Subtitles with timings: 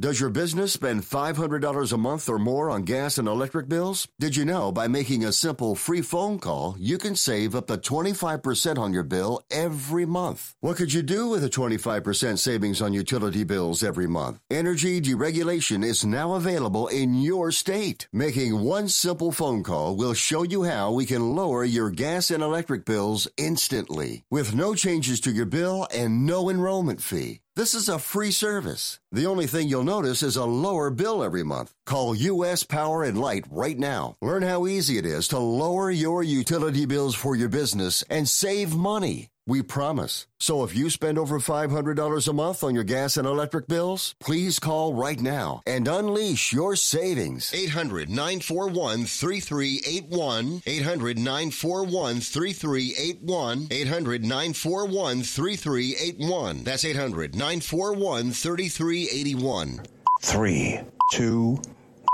[0.00, 4.06] Does your business spend $500 a month or more on gas and electric bills?
[4.20, 7.76] Did you know by making a simple free phone call, you can save up to
[7.76, 10.54] 25% on your bill every month?
[10.60, 14.38] What could you do with a 25% savings on utility bills every month?
[14.48, 18.06] Energy deregulation is now available in your state.
[18.12, 22.40] Making one simple phone call will show you how we can lower your gas and
[22.40, 27.40] electric bills instantly with no changes to your bill and no enrollment fee.
[27.58, 29.00] This is a free service.
[29.10, 31.74] The only thing you'll notice is a lower bill every month.
[31.86, 34.16] Call US Power and Light right now.
[34.22, 38.76] Learn how easy it is to lower your utility bills for your business and save
[38.76, 39.30] money.
[39.48, 40.26] We promise.
[40.38, 44.58] So if you spend over $500 a month on your gas and electric bills, please
[44.58, 47.54] call right now and unleash your savings.
[47.54, 50.62] 800 941 3381.
[50.66, 53.68] 800 941 3381.
[53.70, 56.64] 800 941 3381.
[56.64, 59.80] That's 800 941 3381.
[60.20, 61.62] Three, two,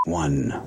[0.06, 0.64] one.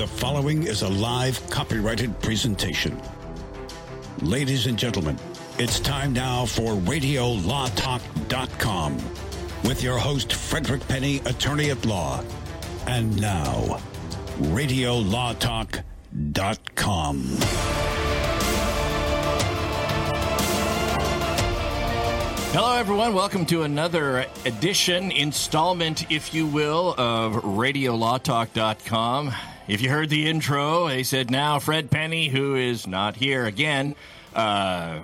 [0.00, 2.98] The following is a live copyrighted presentation.
[4.22, 5.18] Ladies and gentlemen,
[5.58, 8.96] it's time now for RadioLawTalk.com
[9.62, 12.24] with your host, Frederick Penny, attorney at law.
[12.86, 13.78] And now,
[14.38, 17.24] RadioLawTalk.com.
[22.52, 23.12] Hello, everyone.
[23.12, 29.34] Welcome to another edition, installment, if you will, of RadioLawTalk.com.
[29.68, 33.94] If you heard the intro, they said now Fred Penny, who is not here again.
[34.34, 35.00] Uh,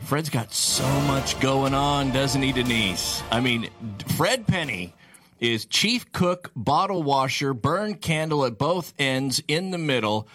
[0.00, 3.22] Fred's got so much going on, doesn't he, Denise?
[3.30, 3.70] I mean,
[4.16, 4.94] Fred Penny
[5.40, 10.28] is chief cook, bottle washer, burn candle at both ends, in the middle.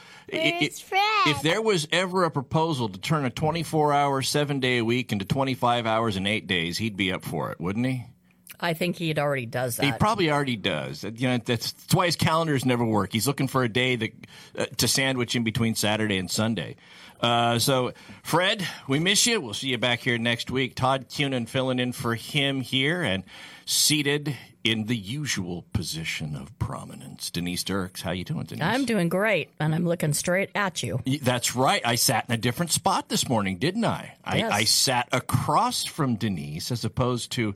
[0.82, 1.28] Fred?
[1.28, 5.12] If there was ever a proposal to turn a 24 hour, seven day a week
[5.12, 8.06] into 25 hours and eight days, he'd be up for it, wouldn't he?
[8.60, 9.86] I think he already does that.
[9.86, 11.04] He probably already does.
[11.04, 13.14] You know, that's, that's why his calendars never work.
[13.14, 14.14] He's looking for a day that
[14.58, 16.76] uh, to sandwich in between Saturday and Sunday.
[17.20, 19.42] Uh, so, Fred, we miss you.
[19.42, 20.76] We'll see you back here next week.
[20.76, 23.24] Todd Cunin filling in for him here and
[23.66, 27.32] seated in the usual position of prominence.
[27.32, 28.64] Denise Dirks, how you doing, Denise?
[28.64, 31.02] I'm doing great, and I'm looking straight at you.
[31.22, 31.82] That's right.
[31.86, 34.16] I sat in a different spot this morning, didn't I?
[34.24, 37.56] I, I sat across from Denise as opposed to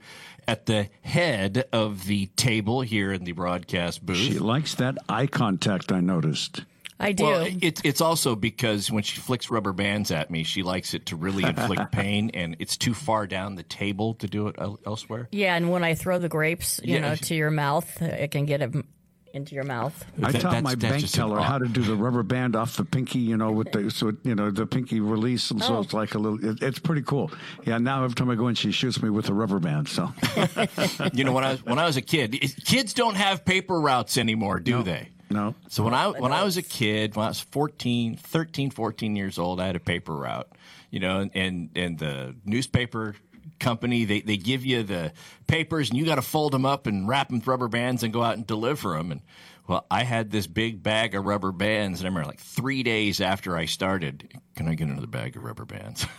[0.51, 4.17] at the head of the table here in the broadcast booth.
[4.17, 6.65] She likes that eye contact, I noticed.
[6.99, 7.23] I do.
[7.23, 11.07] Well, it's it's also because when she flicks rubber bands at me, she likes it
[11.07, 15.27] to really inflict pain, and it's too far down the table to do it elsewhere.
[15.31, 16.99] yeah, and when I throw the grapes, you Yeah.
[17.01, 18.87] know, to your mouth, it can get them
[19.33, 20.05] into your mouth.
[20.21, 22.85] I That- taught my that's bank teller how to do the rubber band off the
[22.85, 25.81] pinky, you know, with the so you know the pinky release, and so Oh.
[25.81, 26.43] it's like a little.
[26.43, 27.31] It, it's pretty cool.
[27.65, 27.77] Yeah.
[27.77, 29.87] Now every time I go in, she shoots me with a rubber band.
[29.89, 30.11] So
[31.13, 32.31] You know, when I was when I was a kid,
[32.65, 35.09] kids don't have paper routes anymore, do they?
[35.29, 35.55] no.
[35.69, 39.37] So when I when I was a kid, when I was 14, 13, 14 years
[39.39, 40.47] old, I had a paper route.
[40.89, 43.15] You know, and and, and the newspaper
[43.61, 44.03] company.
[44.03, 45.13] They, they give you the
[45.47, 48.11] papers and you got to fold them up and wrap them with rubber bands and
[48.11, 49.21] go out and deliver them and
[49.67, 53.19] well i had this big bag of rubber bands and i remember like three days
[53.21, 56.05] after i started can i get another bag of rubber bands?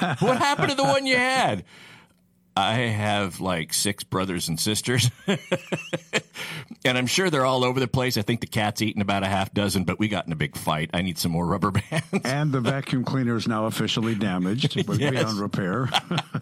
[0.00, 1.64] What happened to the one you had
[2.58, 5.10] I have like six brothers and sisters,
[6.84, 8.16] and I'm sure they're all over the place.
[8.16, 10.56] I think the cat's eaten about a half dozen, but we got in a big
[10.56, 10.90] fight.
[10.92, 12.04] I need some more rubber bands.
[12.24, 15.10] And the vacuum cleaner is now officially damaged, but Yes.
[15.12, 15.88] beyond repair.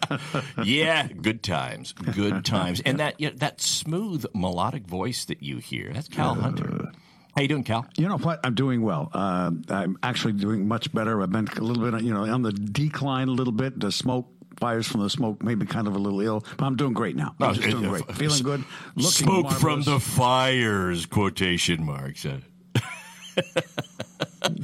[0.63, 5.91] yeah, good times, good times, and that yeah, that smooth melodic voice that you hear.
[5.93, 6.91] That's Cal Hunter.
[7.35, 7.85] How you doing, Cal?
[7.97, 8.39] You know what?
[8.43, 9.11] I'm doing well.
[9.13, 11.21] Uh, I'm actually doing much better.
[11.21, 13.79] I've been a little bit, you know, on the decline a little bit.
[13.79, 14.27] The smoke
[14.59, 17.15] fires from the smoke made me kind of a little ill, but I'm doing great
[17.15, 17.35] now.
[17.39, 18.63] I'm just uh, doing great, feeling good,
[18.95, 21.05] looking Smoke from the fires!
[21.05, 22.25] Quotation marks.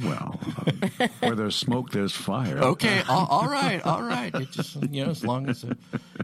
[0.02, 0.38] Well,
[1.00, 2.58] uh, where there's smoke, there's fire.
[2.58, 4.34] Okay, all, all right, all right.
[4.34, 5.74] It just you know, as long as uh,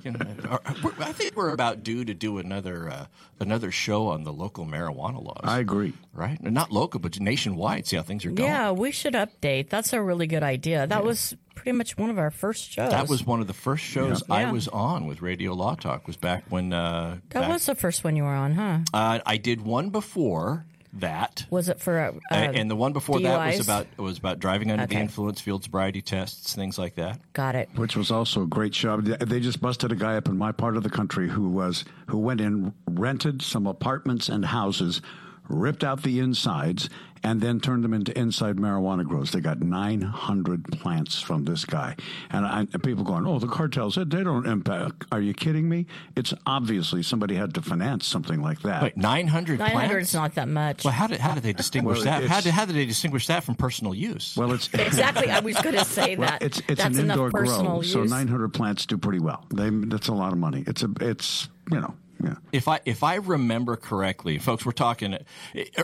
[0.05, 0.59] you know,
[1.01, 3.07] I think we're about due to do another uh,
[3.39, 5.41] another show on the local marijuana laws.
[5.45, 5.93] I agree.
[6.13, 7.87] right, not local, but nationwide.
[7.87, 8.49] See how things are going.
[8.51, 9.69] Yeah, we should update.
[9.71, 10.87] That's a really good idea.
[10.87, 12.91] That was pretty much one of our first shows.
[12.91, 14.53] That was one of the first shows I Yeah.
[14.53, 16.07] was on with Radio Law Talk.
[16.07, 18.79] Was back when uh, that back- was the first one you were on, huh?
[18.95, 20.65] uh, I did one before
[20.95, 21.47] that.
[21.51, 24.71] Was it for uh, A- and the one before that was about was about driving
[24.71, 27.21] under the influence, field sobriety tests, things like that.
[27.33, 27.69] Got it.
[27.77, 29.01] Which was also a great show.
[29.01, 32.19] They just busted a guy up in my part of the country who was who
[32.19, 35.01] went in, rented some apartments and houses
[35.51, 36.89] ripped out the insides,
[37.23, 39.31] and then turned them into inside marijuana grows.
[39.33, 41.97] They got 900 plants from this guy.
[42.31, 45.05] And, I, and people going, oh, the cartels, they don't impact.
[45.13, 45.85] Are you kidding me?
[46.17, 48.83] It's obviously somebody had to finance something like that.
[48.83, 50.09] Wait, 900 900 plants?
[50.09, 50.83] is not that much.
[50.85, 52.25] Well, how did how did they distinguish Well, that?
[52.25, 54.35] How did, how did they distinguish that from personal use?
[54.37, 55.31] well, it's exactly.
[55.31, 56.43] I was going to say Well, that.
[56.43, 59.45] it's it's That's an indoor personal grow, so 900 plants do pretty well.
[59.55, 60.65] They that's a lot of money.
[60.67, 62.35] It's a it's you know yeah.
[62.53, 65.19] if I if I remember correctly, folks, we're talking.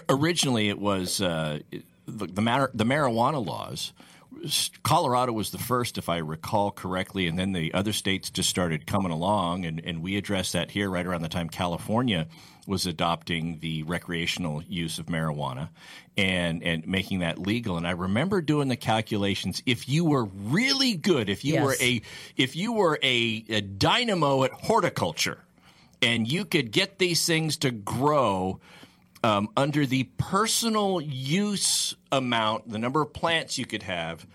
[0.09, 1.61] Originally, it was uh,
[2.07, 3.93] the the, mar- the marijuana laws.
[4.83, 8.87] Colorado was the first, if I recall correctly, and then the other states just started
[8.87, 12.27] coming along, and, and we addressed that here right around the time California
[12.67, 15.69] was adopting the recreational use of marijuana
[16.19, 17.77] and and making that legal.
[17.79, 19.63] And I remember doing the calculations.
[19.65, 21.65] If you were really good, if you Yes.
[21.65, 22.03] were a
[22.37, 25.39] if you were a, a dynamo at horticulture,
[26.03, 28.61] and you could get these things to grow
[29.25, 34.27] um, under the personal use amount, the number of plants you could have,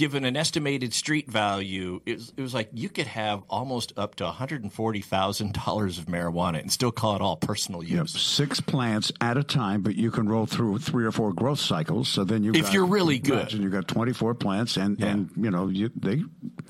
[0.00, 4.14] given an estimated street value, it was, it was like you could have almost up
[4.14, 8.12] to $140,000 of marijuana and still call it all personal Yep, use.
[8.18, 12.08] six plants at a time, but you can roll through three or four growth cycles.
[12.08, 13.40] So then you, If got, you're really good.
[13.40, 16.22] imagine you got 24 plants, and and you know you they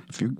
[0.08, 0.36] if you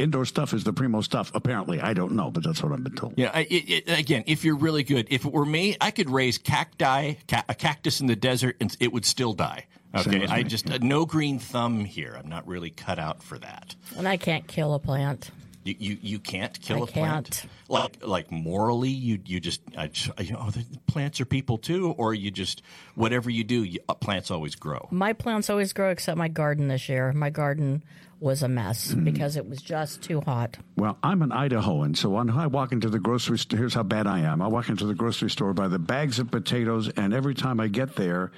[0.00, 1.30] indoor stuff is the primo stuff.
[1.36, 3.14] Apparently, I don't know, but that's what I've been told.
[3.16, 6.10] Yeah, I, it, it, again, if you're really good, if it were me, I could
[6.10, 9.66] raise cacti, ca- a cactus in the desert, and it would still die.
[10.02, 12.16] Same Okay, as I me, just uh, no green thumb here.
[12.18, 13.74] I'm not really cut out for that.
[13.96, 15.30] and I can't kill a plant.
[15.64, 17.30] You, you, you can't kill I a plant.
[17.40, 17.50] can't.
[17.70, 21.92] Like like morally, you you just, I just you know the plants are people too,
[21.96, 22.60] or you just
[22.94, 24.88] whatever you do, you, uh, plants always grow.
[24.90, 27.12] My plants always grow except my garden this year.
[27.14, 27.82] My garden
[28.20, 29.04] was a mess Hmm.
[29.04, 30.58] because it was just too hot.
[30.76, 34.06] Well, I'm an Idahoan, so when I walk into the grocery store, here's how bad
[34.06, 34.42] I am.
[34.42, 37.68] I walk into the grocery store by the bags of potatoes, and every time I
[37.68, 38.32] get there,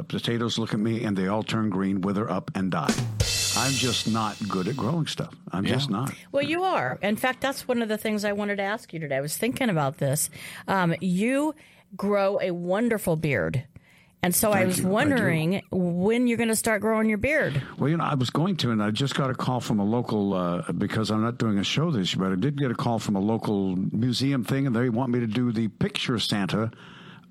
[0.00, 2.92] the potatoes look at me and they all turn green, wither up, and die.
[3.56, 5.34] I'm just not good at growing stuff.
[5.52, 6.12] I'm just not.
[6.32, 6.98] Well, you are.
[7.02, 9.16] In fact, that's one of the things I wanted to ask you today.
[9.16, 10.30] I was thinking about this.
[10.68, 11.54] Um, you
[11.96, 13.64] grow a wonderful beard.
[14.22, 14.86] And so I was you.
[14.86, 17.60] I wondering when you're going to start growing your beard.
[17.78, 19.84] Well, you know, I was going to, and I just got a call from a
[19.84, 22.74] local uh, because I'm not doing a show this year, but I did get a
[22.74, 26.70] call from a local museum thing, and they want me to do the picture Santa.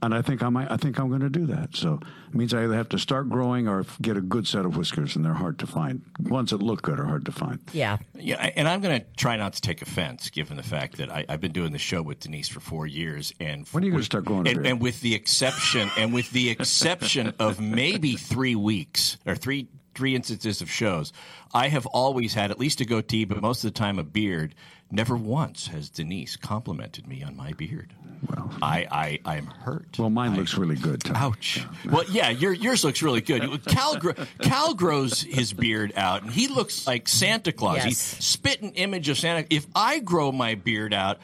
[0.01, 0.71] And I think I might.
[0.71, 1.75] I think I'm going to do that.
[1.75, 1.99] So
[2.29, 5.15] it means I either have to start growing or get a good set of whiskers,
[5.17, 6.03] and they're hard to find.
[6.19, 7.59] Ones that look good are hard to find.
[7.73, 7.97] Yeah.
[8.15, 11.25] Yeah, and I'm going to try not to take offense, given the fact that I,
[11.27, 13.97] I've been doing the show with Denise for four years, and When are you gonna
[13.99, 18.55] with- start growing and, and with the exception, and with the exception of maybe three
[18.55, 21.11] weeks or three three instances of shows,
[21.53, 24.55] I have always had at least a goatee, but most of the time a beard.
[24.91, 27.93] Never once has Denise complimented me on my beard.
[28.27, 29.97] Well, I I I am hurt.
[29.99, 31.01] well, mine I- looks really good.
[31.03, 31.15] Tom.
[31.15, 31.63] Ouch.
[31.85, 33.63] Well, yeah, your, yours looks really good.
[33.65, 37.77] Cal, gr- Cal grows his beard out, and he looks like Santa Claus.
[37.77, 37.85] Yes.
[37.85, 39.45] He's spit an image of Santa.
[39.49, 41.19] If I grow my beard out,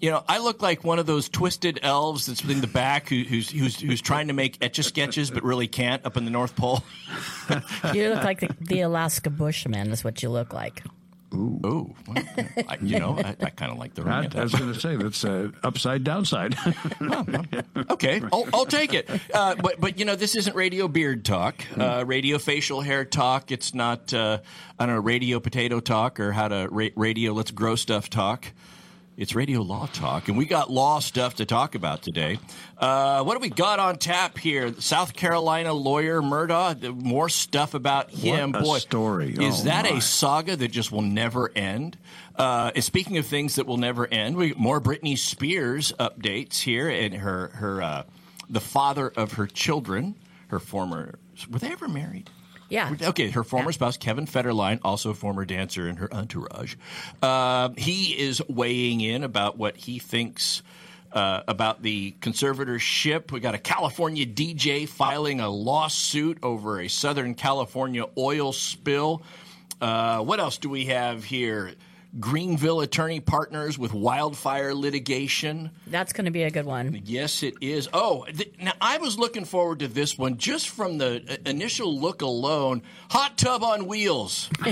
[0.00, 3.22] you know, I look like one of those twisted elves that's in the back who,
[3.22, 6.30] who's, who's who's trying to make etch a sketches but really can't up in the
[6.30, 6.82] North Pole.
[7.92, 10.82] You look like the, the Alaska Bushman, is what you look like.
[11.32, 12.16] Ooh, well,
[12.68, 14.32] I, you know, I, I kind of like the I, ring.
[14.34, 16.56] I was going to say that's uh, upside downside.
[17.90, 19.10] Okay, I'll, I'll take it.
[19.32, 23.50] Uh, but but you know, this isn't radio beard talk, uh, radio facial hair talk.
[23.50, 24.38] It's not uh,
[24.78, 28.46] I don't know radio potato talk or how to ra- radio let's grow stuff talk.
[29.16, 32.38] It's radio law talk, and we got law stuff to talk about today.
[32.78, 34.72] Uh, what do we got on tap here?
[34.80, 36.94] South Carolina lawyer Murdaugh.
[37.02, 38.52] More stuff about him.
[38.52, 39.32] What a Boy, story.
[39.38, 39.98] Is Oh, that my.
[39.98, 41.98] a saga that just will never end?
[42.34, 47.12] Uh, speaking of things that will never end, we more Britney Spears updates here, and
[47.14, 48.02] her her uh,
[48.48, 50.14] the father of her children,
[50.48, 51.18] her former
[51.50, 52.30] were they ever married?
[52.70, 52.94] Yeah.
[53.02, 56.76] Okay, her former spouse, Kevin Federline, also a former dancer in her entourage.
[57.20, 60.62] Uh, he is weighing in about what he thinks
[61.12, 63.32] uh, about the conservatorship.
[63.32, 69.22] We got a California DJ filing a lawsuit over a Southern California oil spill.
[69.80, 71.72] Uh, what else do we have here?
[72.18, 75.70] Greenville attorney partners with wildfire litigation.
[75.86, 77.02] That's going to be a good one.
[77.04, 77.88] Yes, it is.
[77.92, 81.98] Oh, th- now I was looking forward to this one just from the uh, initial
[82.00, 82.82] look alone.
[83.10, 84.50] Hot tub on wheels.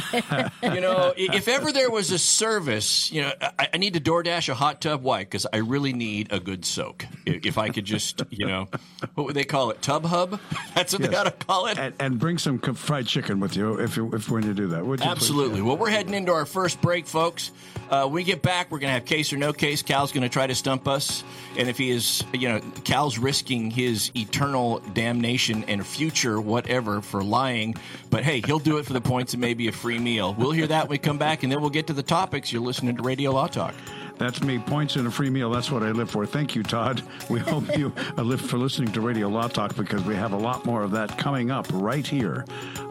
[0.62, 4.48] you know, if ever there was a service, you know, I, I need to DoorDash
[4.48, 5.02] a hot tub.
[5.02, 5.20] Why?
[5.20, 7.06] Because I really need a good soak.
[7.24, 8.68] If I could just, you know,
[9.14, 9.80] what would they call it?
[9.80, 10.40] Tub hub?
[10.78, 11.20] That's what they Yes.
[11.20, 11.78] ought to call it.
[11.78, 14.86] and, and bring some fried chicken with you if you if when you do that.
[14.86, 15.02] Would?
[15.02, 15.60] Absolutely.
[15.60, 17.48] Well, we're heading into our first break, folks.
[17.48, 17.50] folks.
[17.90, 19.82] Uh, when we get back, we're going to have case or no case.
[19.82, 21.24] Cal's going to try to stump us.
[21.56, 27.24] And if he is, you know, Cal's risking his eternal damnation and future whatever for
[27.24, 27.74] lying.
[28.10, 30.34] But hey, he'll do it for the points and maybe a free meal.
[30.38, 32.52] We'll hear that when we come back, and then we'll get to the topics.
[32.52, 33.74] You're listening to Radio Law Talk.
[34.18, 34.58] That's me.
[34.58, 35.50] Points and a free meal.
[35.50, 36.26] That's what I live for.
[36.26, 37.02] Thank you, Todd.
[37.30, 40.64] We hope you live for listening to Radio Law Talk because we have a lot
[40.64, 42.44] more of that coming up right here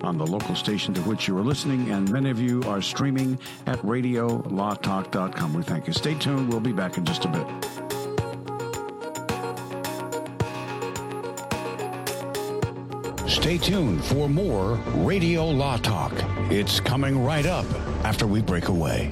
[0.03, 1.91] on the local station to which you are listening.
[1.91, 5.53] And many of you are streaming at radiolawtalk.com.
[5.53, 5.93] We thank you.
[5.93, 6.49] Stay tuned.
[6.49, 7.47] We'll be back in just a bit.
[13.29, 16.11] Stay tuned for more Radio Law Talk.
[16.49, 17.65] It's coming right up
[18.03, 19.11] after we break away.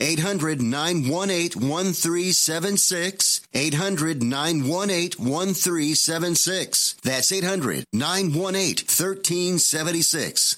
[0.00, 3.40] 800 918 1376.
[3.52, 6.94] 800 918 1376.
[7.02, 10.56] That's 800 918 1376.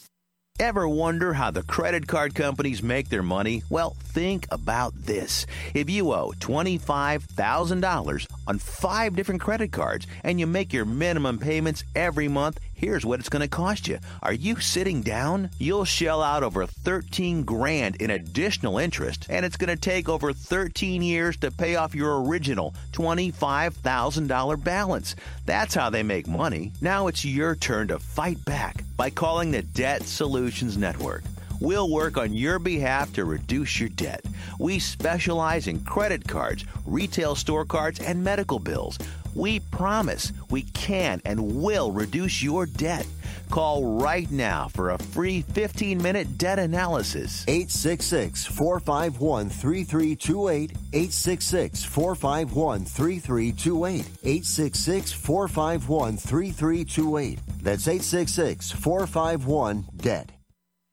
[0.61, 3.63] Ever wonder how the credit card companies make their money?
[3.71, 5.47] Well, think about this.
[5.73, 11.85] If you owe $25,000 on five different credit cards and you make your minimum payments
[11.95, 13.97] every month, here's what it's going to cost you.
[14.25, 15.51] Are you sitting down?
[15.59, 20.33] You'll shell out over 13 grand in additional interest, and it's going to take over
[20.33, 25.15] 13 years to pay off your original $25,000 balance.
[25.47, 26.73] That's how they make money.
[26.81, 31.23] Now it's your turn to fight back by calling the Debt Solutions Network.
[31.61, 34.25] We'll work on your behalf to reduce your debt.
[34.59, 38.99] We specialize in credit cards, retail store cards, and medical bills.
[39.35, 43.07] We promise we can and will reduce your debt.
[43.51, 47.45] Call right now for a free 15 minute debt analysis.
[47.47, 50.71] 866 451 3328.
[50.93, 54.07] 866 451 3328.
[54.23, 57.39] 866 451 3328.
[57.63, 60.40] That's 866 451 DEBT.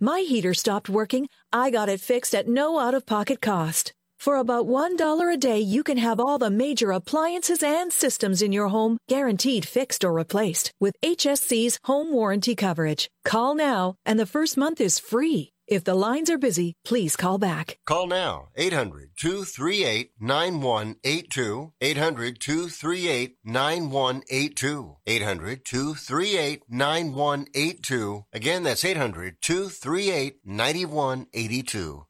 [0.00, 1.28] my heater stopped working.
[1.52, 3.92] I got it fixed at no out of pocket cost.
[4.18, 8.52] For about $1 a day, you can have all the major appliances and systems in
[8.52, 13.08] your home guaranteed fixed or replaced with HSC's home warranty coverage.
[13.24, 15.52] Call now and the first month is free.
[15.68, 17.76] If the lines are busy, please call back.
[17.84, 21.74] Call now 800 238 9182.
[21.78, 24.96] 800 238 9182.
[25.06, 28.24] 800 238 9182.
[28.32, 32.06] Again, that's 800 238 9182.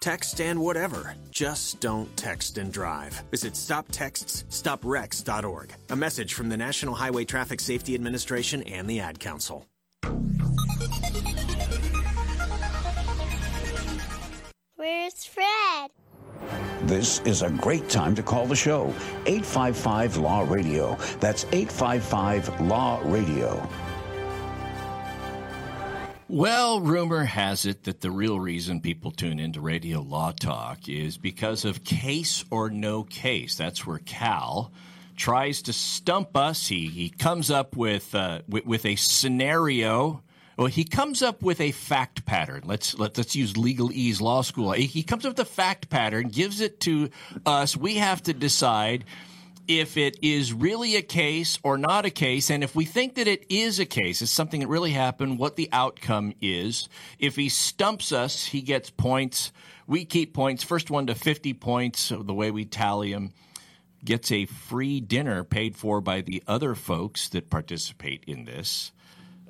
[0.00, 1.16] Text and whatever.
[1.32, 3.24] Just don't text and drive.
[3.32, 5.74] Visit stoptextsstopwrecks.org.
[5.90, 9.66] A message from the National Highway Traffic Safety Administration and the Ad Council.
[14.80, 15.90] Where's Fred?
[16.84, 18.94] This is a great time to call the show.
[19.26, 20.96] 855 Law Radio.
[21.20, 23.68] That's 855 Law Radio.
[26.28, 31.18] Well, rumor has it that the real reason people tune into Radio Law Talk is
[31.18, 33.56] because of case or no case.
[33.56, 34.72] That's where Cal
[35.14, 36.68] tries to stump us.
[36.68, 40.22] He he comes up with uh, with, with a scenario.
[40.60, 42.64] Well, he comes up with a fact pattern.
[42.66, 44.72] Let's let, let's use Legal Ease Law School.
[44.72, 47.08] He, comes up with a fact pattern, gives it to
[47.46, 47.78] us.
[47.78, 49.06] We have to decide
[49.66, 53.26] if it is really a case or not a case, and if we think that
[53.26, 56.90] it is a case, it's something that really happened, what the outcome is.
[57.18, 59.52] If he stumps us, he gets points.
[59.86, 60.62] We keep points.
[60.62, 63.32] First one to 50 points, the way we tally them,
[64.04, 68.92] gets a free dinner paid for by the other folks that participate in this.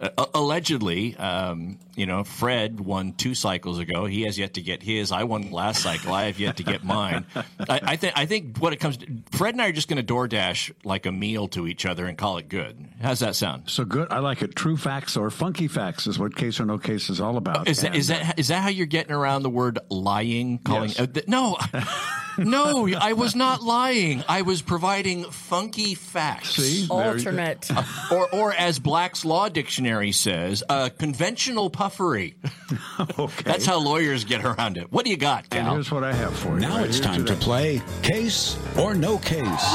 [0.01, 4.07] Uh, allegedly, um, you know, Fred won two cycles ago.
[4.07, 5.13] He has yet to get his.
[5.13, 6.15] I won last cycle.
[6.15, 7.27] I have yet to get mine.
[7.35, 7.45] I,
[7.83, 8.15] I think.
[8.17, 11.05] I think what it comes to, Fred and I are just going to DoorDash like
[11.05, 12.83] a meal to each other and call it good.
[13.03, 13.69] How's that sound?
[13.69, 14.09] So good.
[14.11, 14.57] I like it.
[14.57, 17.69] True facts or funky facts is what case or no case is all about.
[17.69, 20.59] Is that, is that is that how you're getting around the word lying?
[20.61, 21.01] Calling Yes.
[21.01, 21.59] uh, th- no,
[22.39, 24.25] no, I was not lying.
[24.29, 26.51] I was providing funky facts.
[26.51, 26.87] See?
[26.87, 27.13] There you.
[27.13, 27.71] Alternate.
[28.13, 32.37] or, or as Black's Law Dictionary says, uh, conventional puffery.
[33.19, 33.43] okay.
[33.45, 34.91] That's how lawyers get around it.
[34.93, 35.75] What do you got, And Cal?
[35.75, 36.61] here's what I have for you.
[36.61, 39.75] Now right it's here time to play Case or No Case.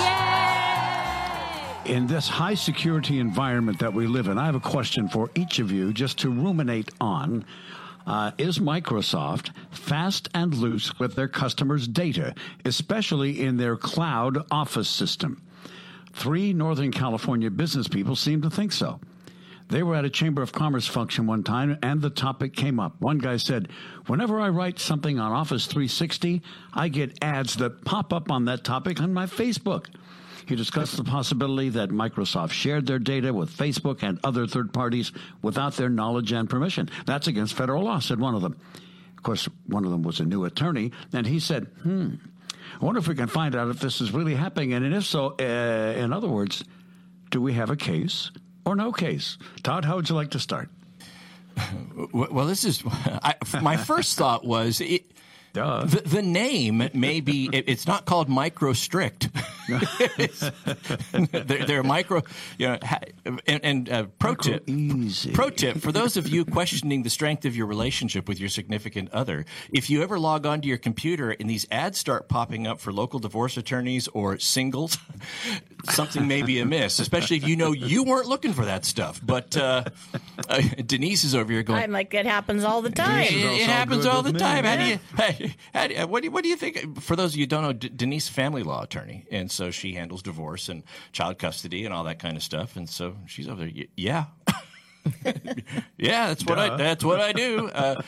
[1.85, 5.59] In this high security environment that we live in, I have a question for each
[5.59, 7.45] of you just to ruminate on.
[8.05, 14.89] Uh, is Microsoft fast and loose with their customers' data, especially in their cloud office
[14.89, 15.41] system?
[16.13, 18.99] Three Northern California business people seem to think so.
[19.69, 23.01] They were at a Chamber of Commerce function one time and the topic came up.
[23.01, 23.69] One guy said,
[24.05, 26.41] Whenever I write something on Office 360,
[26.73, 29.87] I get ads that pop up on that topic on my Facebook.
[30.45, 35.11] He discussed the possibility that Microsoft shared their data with Facebook and other third parties
[35.41, 36.89] without their knowledge and permission.
[37.05, 38.59] That's against federal law, said one of them.
[39.17, 42.15] Of course, one of them was a new attorney, and he said, Hmm,
[42.79, 44.73] I wonder if we can find out if this is really happening.
[44.73, 45.43] And if so, uh,
[45.97, 46.63] in other words,
[47.31, 48.31] do we have a case
[48.65, 49.37] or no case?
[49.63, 50.69] Todd, how would you like to start?
[52.11, 55.05] Well, this is I, my first thought was it,
[55.85, 59.29] the, the name may be it, it's not called microstrict.
[59.69, 60.51] It's-
[61.11, 62.21] they're, they're micro,
[62.57, 62.79] you know,
[63.45, 64.67] and, and uh, pro tip.
[64.69, 65.31] easy.
[65.31, 69.11] Pro tip for those of you questioning the strength of your relationship with your significant
[69.11, 72.91] other, if you ever log onto your computer and these ads start popping up for
[72.91, 74.97] local divorce attorneys or singles,
[75.89, 76.99] something may be amiss.
[76.99, 79.19] Especially if you know you weren't looking for that stuff.
[79.23, 79.83] But uh,
[80.49, 81.81] uh, Denise is over here going.
[81.81, 83.23] I'm like, it happens all the time.
[83.23, 84.63] It, it happens all the with time.
[84.63, 84.69] me.
[84.69, 87.01] How do you, hey, how do what do you, what do you think?
[87.01, 89.93] For those of you who don't know, D- Denise, family law attorney, and so she
[89.93, 92.75] handles divorce and child custody and all that kind of stuff.
[92.75, 93.85] And so she's over there.
[93.95, 94.25] Yeah,
[95.97, 97.67] yeah, that's what I that's what I do.
[97.69, 98.01] Uh,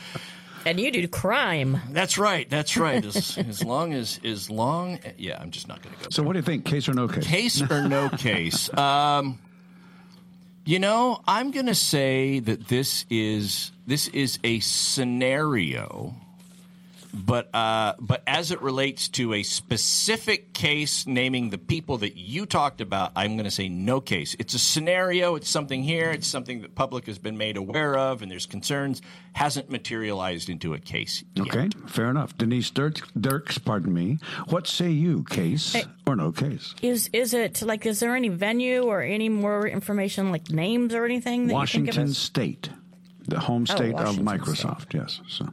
[0.66, 1.80] And you do crime.
[1.92, 2.48] that's right.
[2.50, 3.04] That's right.
[3.04, 6.08] As, as long as as long, yeah, I'm just not going to go.
[6.10, 6.64] So, what do you think?
[6.64, 7.26] Case or no case?
[7.26, 8.68] Case or no case?
[8.78, 9.38] Um,
[10.66, 16.14] you know, I'm going to say that this is this is a scenario,
[17.12, 22.46] but uh, but as it relates to a specific case, naming the people that you
[22.46, 24.36] talked about, I'm going to say no case.
[24.38, 25.34] It's a scenario.
[25.34, 26.10] It's something here.
[26.10, 29.00] It's something that public has been made aware of, and there's concerns.
[29.32, 31.22] Hasn't materialized into a case.
[31.34, 31.46] Yet.
[31.46, 32.36] Okay, fair enough.
[32.36, 34.18] Denise Dirks, Dirks, pardon me.
[34.48, 35.24] What say you?
[35.24, 36.74] Case or no case?
[36.82, 37.86] Is is it like?
[37.86, 41.46] Is there any venue or any more information like names or anything?
[41.46, 42.18] That You can Washington give us?
[42.18, 42.70] State,
[43.26, 44.94] the home state of Washington Microsoft.
[44.94, 45.20] Yes.
[45.28, 45.48] So.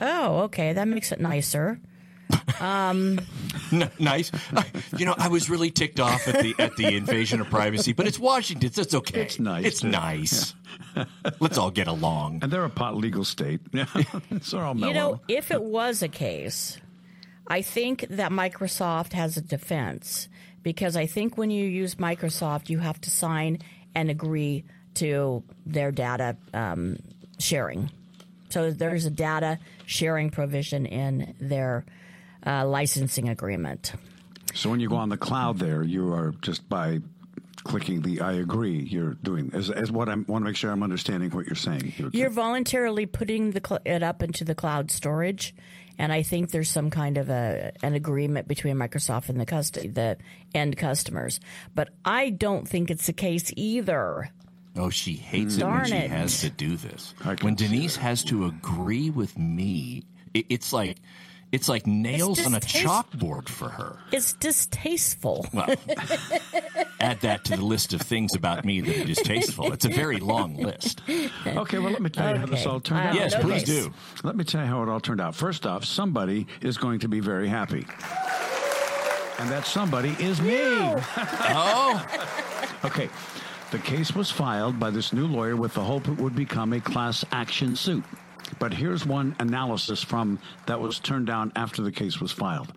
[0.00, 1.80] Oh, okay, that makes it nicer.
[2.60, 3.20] Um,
[3.72, 4.30] N- nice.
[4.96, 8.06] You know, I was really ticked off at the at the invasion of privacy, but
[8.06, 8.70] it's Washington.
[8.72, 9.22] So it's okay.
[9.22, 9.88] It's nice, It's too.
[9.88, 10.54] nice.
[11.40, 12.40] Let's all get along.
[12.42, 13.60] And they're a pot legal state.
[13.72, 13.86] Yeah,
[14.42, 14.88] so all mellow.
[14.88, 16.78] you know, if it was a case,
[17.46, 20.28] I think that Microsoft has a defense
[20.62, 23.58] because I think when you use Microsoft, you have to sign
[23.94, 26.98] and agree to their data um,
[27.38, 27.90] sharing.
[28.50, 31.84] So there's a data sharing provision in their
[32.46, 33.92] uh, licensing agreement.
[34.54, 37.00] So when you go on the cloud there, you are just by
[37.64, 40.82] clicking the I agree, you're doing as, as what I want to make sure I'm
[40.82, 41.92] understanding what you're saying.
[41.98, 45.54] You're, You're voluntarily putting the cl- it up into the cloud storage,
[45.98, 49.74] and I think there's some kind of a an agreement between Microsoft and the cust-
[49.74, 50.16] the
[50.54, 51.40] end customers.
[51.74, 54.30] But I don't think it's the case either.
[54.78, 56.10] Oh, she hates it Darn when she it.
[56.10, 57.14] has to do this.
[57.42, 60.98] When Denise has to agree with me, it, it's like
[61.50, 63.98] it's like nails on a distaste- chalkboard for her.
[64.12, 65.46] It's distasteful.
[65.52, 65.66] Well,
[67.00, 69.72] add that to the list of things about me that are distasteful.
[69.72, 71.00] It's a very long list.
[71.46, 73.14] Okay, well, let me tell you how this all turned out.
[73.14, 73.92] Yes, please do.
[74.22, 75.34] Let me tell you how it all turned out.
[75.34, 77.86] First off, somebody is going to be very happy.
[79.38, 80.58] And that somebody is me.
[80.58, 82.04] oh.
[82.84, 83.08] Okay.
[83.70, 86.80] The case was filed by this new lawyer with the hope it would become a
[86.80, 88.02] class action suit.
[88.58, 92.72] But here's one analysis from that was turned down after the case was filed.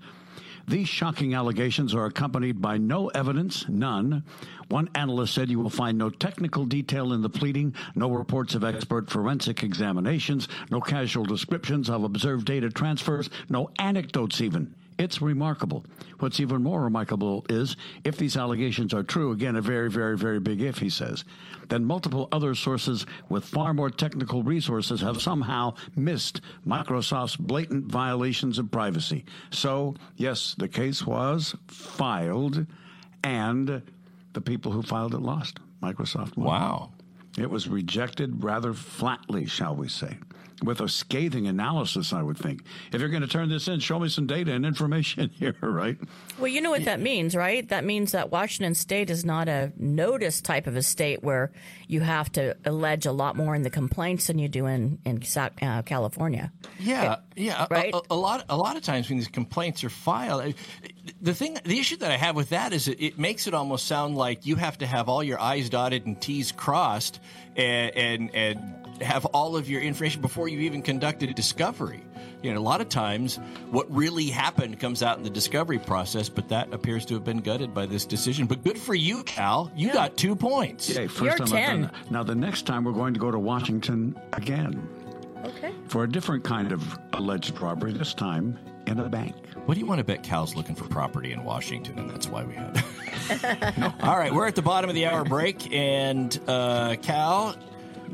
[0.68, 4.26] These shocking allegations are accompanied by no evidence, none.
[4.68, 8.66] One analyst said you will find no technical detail in the pleading, no reports of
[8.66, 14.76] expert forensic examinations, no casual descriptions of observed data transfers, no anecdotes even.
[15.02, 15.84] It's remarkable.
[16.20, 20.40] What's even more remarkable is if these allegations are true, again, a very, very, very
[20.40, 21.26] big if, he says,
[21.70, 28.60] then multiple other sources with far more technical resources have somehow missed Microsoft's blatant violations
[28.60, 29.26] of privacy.
[29.50, 32.68] So, yes, the case was filed,
[33.24, 33.82] and
[34.34, 35.58] the people who filed it lost.
[35.82, 36.46] Microsoft won.
[36.46, 36.92] Wow.
[37.40, 40.20] It was rejected rather flatly, shall we say,
[40.64, 42.64] with a scathing analysis, I would think.
[42.94, 45.98] If you're going to turn this in, show me some data and information here, right?
[46.38, 47.68] Well, you know what that means, right?
[47.70, 51.52] That means that Washington State is not a notice type of a state where
[51.88, 55.22] you have to allege a lot more in the complaints than you do in in
[55.62, 56.52] uh, California.
[56.80, 57.66] Yeah, yeah.
[57.66, 57.94] a- Right?
[57.94, 60.54] A, a lot, a lot of times when these complaints are filed,
[61.22, 63.88] the thing, the issue that I have with that is it, it makes it almost
[63.88, 67.20] sound like you have to have all your I's dotted and T's crossed,
[67.56, 72.04] and and, and have all of your information before you even conducted a discovery.
[72.42, 73.38] You know, a lot of times
[73.70, 77.40] what really happened comes out in the discovery process, but that appears to have been
[77.40, 78.48] gutted by this decision.
[78.48, 79.72] But good for you, Cal.
[79.76, 80.90] You got two points.
[80.90, 82.12] Yay, first time I've done that.
[82.12, 84.88] Now, the next time we're going to go to Washington again
[85.46, 85.72] Okay.
[85.88, 89.36] for a different kind of alleged robbery, this time in a bank.
[89.66, 92.44] What do you want to bet Cal's looking for property in Washington, and that's why
[92.44, 93.94] we had it?
[94.04, 97.56] All right, we're at the bottom of the hour break, and uh, Cal,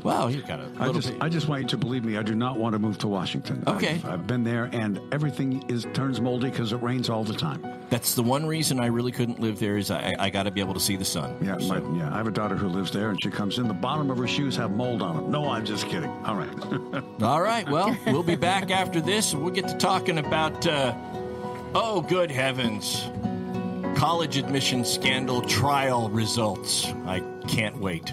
[0.02, 1.22] wow, you got a I little just, bit.
[1.22, 2.16] I just want you to believe me.
[2.16, 3.62] I do not want to move to Washington.
[3.66, 3.94] Okay.
[3.96, 7.64] I've, I've been there, and everything is turns moldy because it rains all the time.
[7.90, 10.60] That's the one reason I really couldn't live there is I, I got to be
[10.60, 11.36] able to see the sun.
[11.40, 12.12] Yeah, my, yeah.
[12.12, 13.66] I have a daughter who lives there, and she comes in.
[13.66, 15.30] The bottom of her shoes have mold on them.
[15.30, 16.10] No, I'm just kidding.
[16.24, 16.48] All right.
[17.22, 19.34] All right, well, we'll be back after this.
[19.34, 20.94] We'll get to talking about, uh,
[21.74, 23.08] oh, good heavens,
[23.96, 26.86] college admission scandal trial results.
[27.06, 28.12] I can't wait.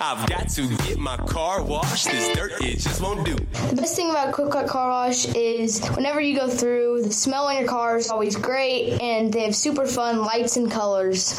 [0.00, 2.06] I've got to get my car washed.
[2.06, 3.34] This dirt, it just won't do.
[3.34, 7.46] The best thing about Quick Quack Car Wash is whenever you go through, the smell
[7.46, 11.36] on your car is always great, and they have super fun lights and colors.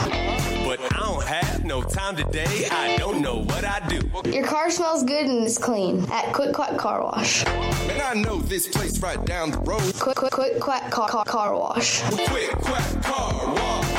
[0.65, 2.67] But I don't have no time today.
[2.69, 4.01] I don't know what I do.
[4.29, 7.45] Your car smells good and it's clean at Quick Quack Car Wash.
[7.45, 9.93] Man, I know this place right down the road.
[9.99, 12.01] Quick Quick Quick Quack Car, car, car Wash.
[12.01, 13.98] Quick Quack Car Wash.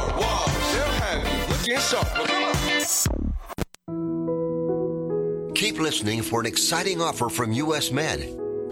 [5.53, 8.19] Keep listening for an exciting offer from US Med.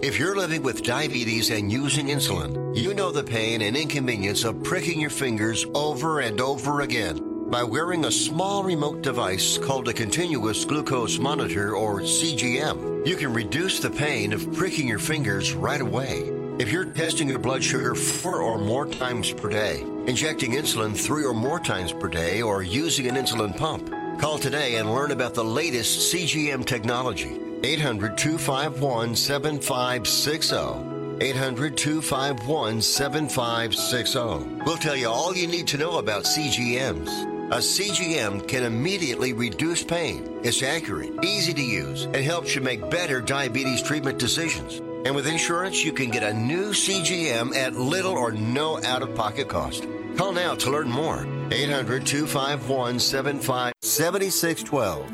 [0.02, 4.64] If you're living with diabetes and using insulin, you know the pain and inconvenience of
[4.64, 7.48] pricking your fingers over and over again.
[7.48, 13.32] By wearing a small remote device called a continuous glucose monitor or CGM, you can
[13.32, 16.39] reduce the pain of pricking your fingers right away.
[16.60, 21.24] If you're testing your blood sugar four or more times per day, injecting insulin three
[21.24, 25.32] or more times per day, or using an insulin pump, call today and learn about
[25.32, 27.40] the latest CGM technology.
[27.64, 31.24] 800 251 7560.
[31.24, 34.18] 800 251 7560.
[34.66, 37.08] We'll tell you all you need to know about CGMs.
[37.52, 40.28] A CGM can immediately reduce pain.
[40.42, 44.82] It's accurate, easy to use, and helps you make better diabetes treatment decisions.
[45.04, 49.14] And with insurance, you can get a new CGM at little or no out of
[49.14, 49.86] pocket cost.
[50.16, 51.26] Call now to learn more.
[51.50, 55.10] 800 251 7612.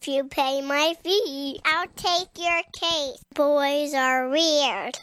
[0.00, 3.20] If you pay my fee, I'll take your case.
[3.34, 4.98] Boys are weird.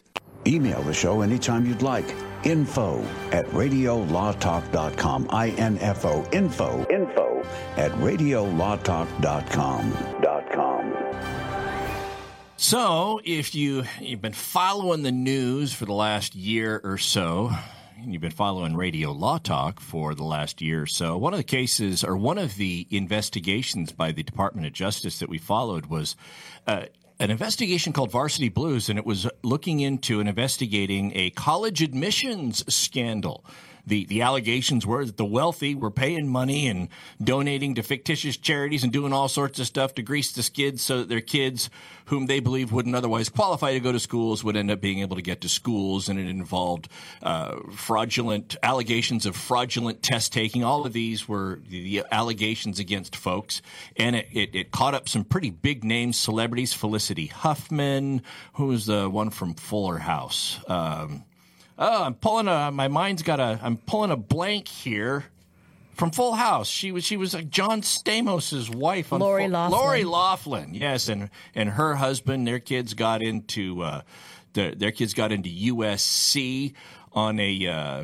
[0.47, 2.05] Email the show anytime you'd like.
[2.43, 5.27] Info at radiolawtalk.com.
[5.29, 7.43] I-N-F-O, info, info
[7.77, 10.21] at radiolawtalk.com.
[10.21, 10.93] Dot com.
[12.57, 17.51] So, if you, you've been following the news for the last year or so,
[18.01, 21.37] and you've been following Radio Law Talk for the last year or so, one of
[21.37, 25.87] the cases or one of the investigations by the Department of Justice that we followed
[25.87, 26.15] was
[26.65, 26.85] uh,
[27.19, 32.63] an investigation called Varsity Blues, and it was looking into and investigating a college admissions
[32.73, 33.45] scandal.
[33.87, 36.89] The, the allegations were that the wealthy were paying money and
[37.23, 40.99] donating to fictitious charities and doing all sorts of stuff to grease the skids so
[40.99, 41.69] that their kids,
[42.05, 45.15] whom they believe wouldn't otherwise qualify to go to schools, would end up being able
[45.15, 46.09] to get to schools.
[46.09, 46.87] And it involved
[47.21, 50.63] uh, fraudulent allegations of fraudulent test taking.
[50.63, 53.61] All of these were the allegations against folks.
[53.97, 56.73] And it, it, it caught up some pretty big names, celebrities.
[56.73, 58.21] Felicity Huffman,
[58.53, 60.59] who was the one from Fuller House.
[60.67, 61.23] Um,
[61.77, 62.71] Oh, I'm pulling a.
[62.71, 63.59] My mind's got a.
[63.61, 65.25] I'm pulling a blank here.
[65.93, 69.13] From Full House, she was she was like John Stamos's wife.
[69.13, 69.79] On Lori Full, Loughlin.
[69.79, 74.01] Lori Loughlin, yes, and and her husband, their kids got into uh,
[74.53, 76.73] their their kids got into USC
[77.13, 78.03] on a uh,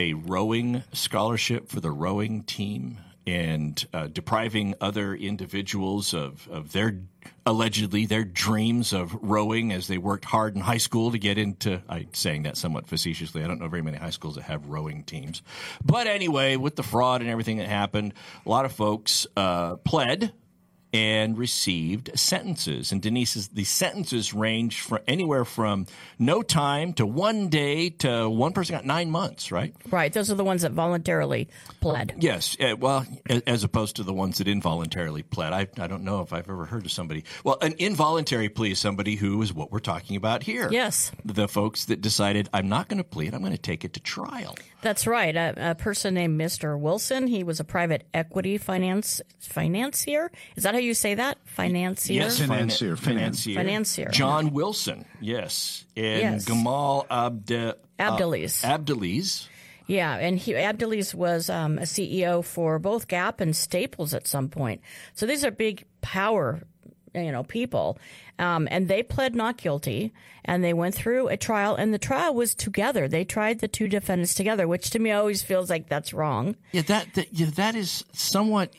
[0.00, 7.00] a rowing scholarship for the rowing team, and uh, depriving other individuals of of their
[7.44, 11.82] allegedly their dreams of rowing as they worked hard in high school to get into
[11.88, 13.42] I'm saying that somewhat facetiously.
[13.42, 15.42] I don't know very many high schools that have rowing teams.
[15.84, 20.32] But anyway, with the fraud and everything that happened, a lot of folks uh, pled
[20.96, 22.90] and received sentences.
[22.90, 25.86] And Denise's the sentences range from anywhere from
[26.18, 29.74] no time to one day to one person got nine months, right?
[29.90, 30.10] Right.
[30.10, 31.48] Those are the ones that voluntarily
[31.80, 32.14] pled.
[32.18, 32.56] Yes.
[32.58, 33.04] Uh, well,
[33.46, 35.52] as opposed to the ones that involuntarily pled.
[35.52, 37.24] I, I don't know if I've ever heard of somebody.
[37.44, 40.68] Well, an involuntary plea is somebody who is what we're talking about here.
[40.72, 41.12] Yes.
[41.26, 44.00] The folks that decided, I'm not going to plead, I'm going to take it to
[44.00, 44.56] trial.
[44.82, 45.34] That's right.
[45.34, 46.78] A, a person named Mr.
[46.78, 47.26] Wilson.
[47.26, 50.30] He was a private equity finance financier.
[50.54, 51.38] Is that how you say that?
[51.44, 52.14] Financier.
[52.22, 53.54] Yes, Financier, financier.
[53.54, 54.08] Financier.
[54.10, 55.84] John Wilson, yes.
[55.96, 56.44] And Yes.
[56.44, 58.64] Gamal Abde- Abdelaziz.
[58.64, 59.48] Uh, Abdelaziz.
[59.86, 64.48] Yeah, and he, Abdelaziz was um, a CEO for both Gap and Staples at some
[64.48, 64.80] point.
[65.14, 66.62] So these are big power,
[67.14, 67.98] you know, people.
[68.38, 70.12] Um, and they pled not guilty,
[70.44, 73.08] and they went through a trial, and the trial was together.
[73.08, 76.56] They tried the two defendants together, which to me always feels like that's wrong.
[76.72, 78.74] Yeah, that that, yeah, that is somewhat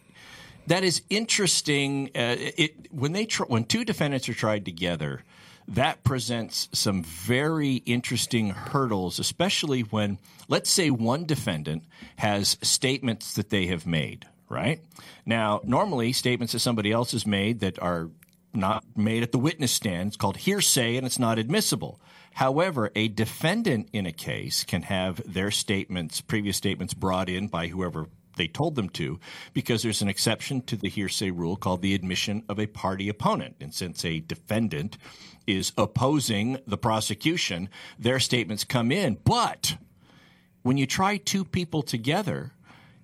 [0.67, 2.11] that is interesting.
[2.15, 5.23] Uh, it when they tr- when two defendants are tried together,
[5.67, 11.83] that presents some very interesting hurdles, especially when let's say one defendant
[12.17, 14.27] has statements that they have made.
[14.49, 14.79] Right
[15.25, 18.09] now, normally statements that somebody else has made that are
[18.53, 20.07] not made at the witness stand.
[20.07, 21.99] It's called hearsay and it's not admissible.
[22.33, 27.67] However, a defendant in a case can have their statements, previous statements, brought in by
[27.67, 29.19] whoever they told them to,
[29.53, 33.55] because there's an exception to the hearsay rule called the admission of a party opponent.
[33.59, 34.97] And since a defendant
[35.45, 39.17] is opposing the prosecution, their statements come in.
[39.23, 39.77] But
[40.61, 42.51] when you try two people together,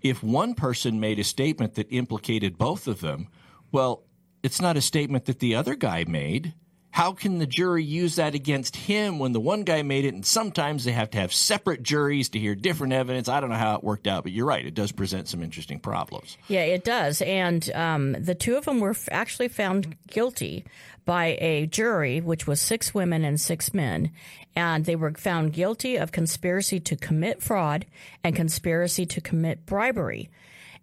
[0.01, 3.27] if one person made a statement that implicated both of them,
[3.71, 4.03] well,
[4.43, 6.53] it's not a statement that the other guy made.
[6.93, 10.13] How can the jury use that against him when the one guy made it?
[10.13, 13.27] And sometimes they have to have separate juries to hear different evidence.
[13.27, 14.63] I don't know how it worked out, but you're right.
[14.63, 16.37] It does present some interesting problems.
[16.47, 17.23] Yeah, it does.
[17.23, 20.65] And um, the two of them were actually found guilty
[21.03, 24.11] by a jury, which was six women and six men.
[24.55, 27.87] And they were found guilty of conspiracy to commit fraud
[28.23, 30.29] and conspiracy to commit bribery.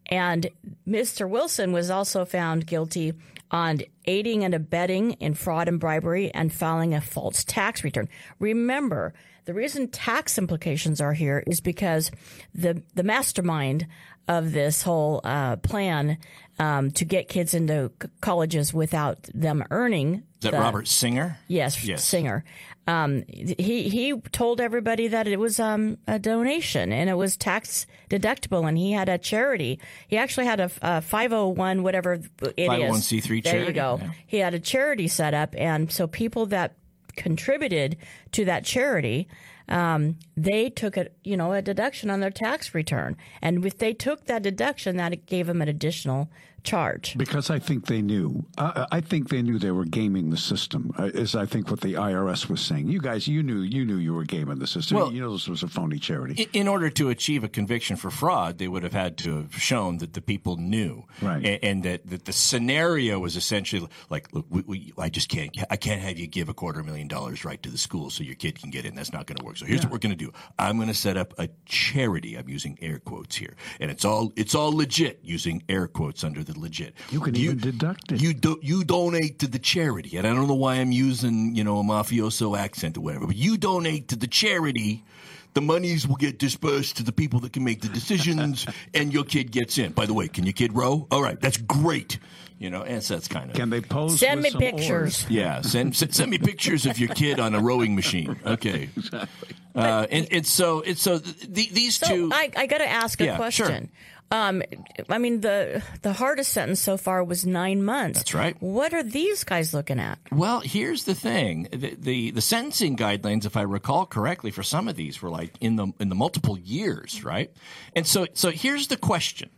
[0.07, 0.49] And
[0.88, 1.29] Mr.
[1.29, 3.14] Wilson was also found guilty
[3.53, 8.08] on aiding and abetting in fraud and bribery and filing a false tax return.
[8.38, 9.12] Remember,
[9.44, 12.10] the reason tax implications are here is because
[12.54, 13.86] the the mastermind
[14.28, 16.18] of this whole uh, plan
[16.58, 20.14] um, to get kids into c- colleges without them earning.
[20.14, 21.38] Is that the- Robert Singer?
[21.48, 22.04] Yes, Yes.
[22.04, 22.44] Singer.
[22.86, 27.86] Um, he he told everybody that it was um, a donation and it was tax
[28.08, 29.78] deductible, and he had a charity.
[30.08, 32.24] He actually had a, a five hundred one whatever it
[32.56, 32.68] is.
[32.68, 34.11] 501c3 There you charity, yeah.
[34.26, 36.74] He had a charity set up, and so people that
[37.16, 37.96] contributed
[38.33, 39.29] to that charity.
[39.68, 43.94] Um, they took a you know a deduction on their tax return, and if they
[43.94, 46.29] took that deduction, that gave them an additional
[46.64, 47.16] charge.
[47.16, 48.46] Because I think they knew.
[48.59, 50.92] I, I think they knew they were gaming the system.
[50.99, 52.88] uh, Is I think what the IRS was saying.
[52.88, 54.96] You guys, you knew, you knew you were gaming the system.
[54.96, 56.42] Well- you know this was a phony charity.
[56.53, 59.55] In, in order to achieve a conviction for fraud, they would have had to have
[59.55, 61.44] shown that the people knew, Right.
[61.44, 65.57] and, and that, that the scenario was essentially like, look, we, we, I just can't,
[65.70, 68.35] I can't have you give a quarter million dollars right to the school so your
[68.37, 68.94] kid can get in.
[68.94, 69.57] That's not going to work.
[69.57, 70.33] So here's what we're going to do.
[70.59, 72.37] I'm going to set up a charity.
[72.37, 76.42] I'm using air quotes here, and it's all it's all legit using air quotes under
[76.44, 76.94] the legit.
[77.10, 78.22] You can even deduct it.
[78.22, 81.64] You do, you donate to the charity, and I don't know why I'm using you
[81.64, 85.04] know a mafioso accent or whatever, but you donate to the charity.
[85.52, 89.24] The monies will get dispersed to the people that can make the decisions, and your
[89.24, 89.92] kid gets in.
[89.92, 91.08] By the way, can your kid row?
[91.10, 92.20] All right, that's great.
[92.61, 93.57] You know, and so that's kind of.
[93.57, 94.20] Can they pose?
[94.20, 94.90] Send with me some pictures.
[94.90, 95.27] oars?
[95.31, 98.38] Yeah, send, send send me pictures of your kid on a rowing machine.
[98.44, 98.90] Okay,
[99.75, 102.31] uh, and it's so it's so th- th- these So two.
[102.33, 103.66] I, I got to ask a Yeah, sure.
[103.66, 103.90] question.
[104.33, 104.62] Um,
[105.09, 108.18] I mean the the hardest sentence so far was nine months.
[108.20, 108.55] That's right.
[108.62, 110.18] What are these guys looking at?
[110.31, 114.87] Well, here's the thing: the, the the sentencing guidelines, if I recall correctly, for some
[114.87, 117.51] of these were like in the in the multiple years, right?
[117.96, 119.51] And so so here's the question.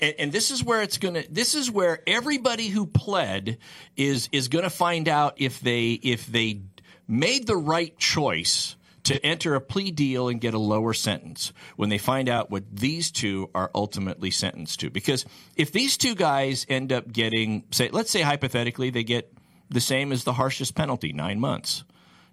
[0.00, 1.24] And, and this is where it's gonna.
[1.30, 3.58] This is where everybody who pled
[3.96, 6.62] is is gonna find out if they if they
[7.06, 11.88] made the right choice to enter a plea deal and get a lower sentence when
[11.88, 14.90] they find out what these two are ultimately sentenced to.
[14.90, 15.24] Because
[15.56, 19.32] if these two guys end up getting, say, let's say hypothetically they get
[19.70, 21.84] the same as the harshest penalty, nine months.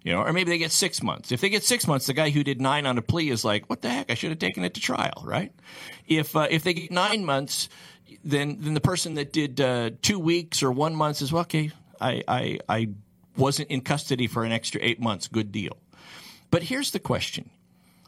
[0.02, 1.32] You know, or maybe they get six months.
[1.32, 3.68] If they get six months, the guy who did nine on a plea is like,
[3.68, 4.10] "What the heck?
[4.10, 5.52] I should have taken it to trial." Right?
[6.06, 7.68] If uh, if they get nine months,
[8.24, 11.72] then then the person that did uh, two weeks or one month says, well, "Okay,
[12.00, 12.88] I, I I
[13.36, 15.26] wasn't in custody for an extra eight months.
[15.28, 15.76] Good deal."
[16.50, 17.50] But here's the question: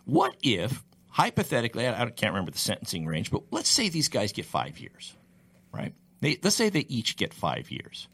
[0.04, 4.32] What if, hypothetically, I, I can't remember the sentencing range, but let's say these guys
[4.32, 5.14] get five years,
[5.72, 5.92] right?
[6.20, 8.08] They, let's say they each get five years.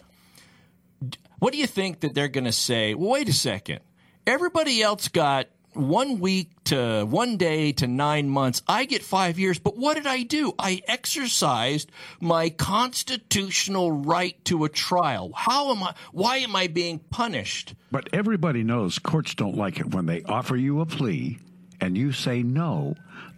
[1.38, 2.94] What do you think that they're going to say?
[2.94, 3.80] Well, wait a second.
[4.26, 8.62] Everybody else got one week to one day to nine months.
[8.66, 10.54] I get five years, but what did I do?
[10.58, 15.32] I exercised my constitutional right to a trial.
[15.34, 15.94] How am I?
[16.12, 17.74] Why am I being punished?
[17.90, 21.38] But everybody knows courts don't like it when they offer you a plea
[21.80, 22.94] and you say no.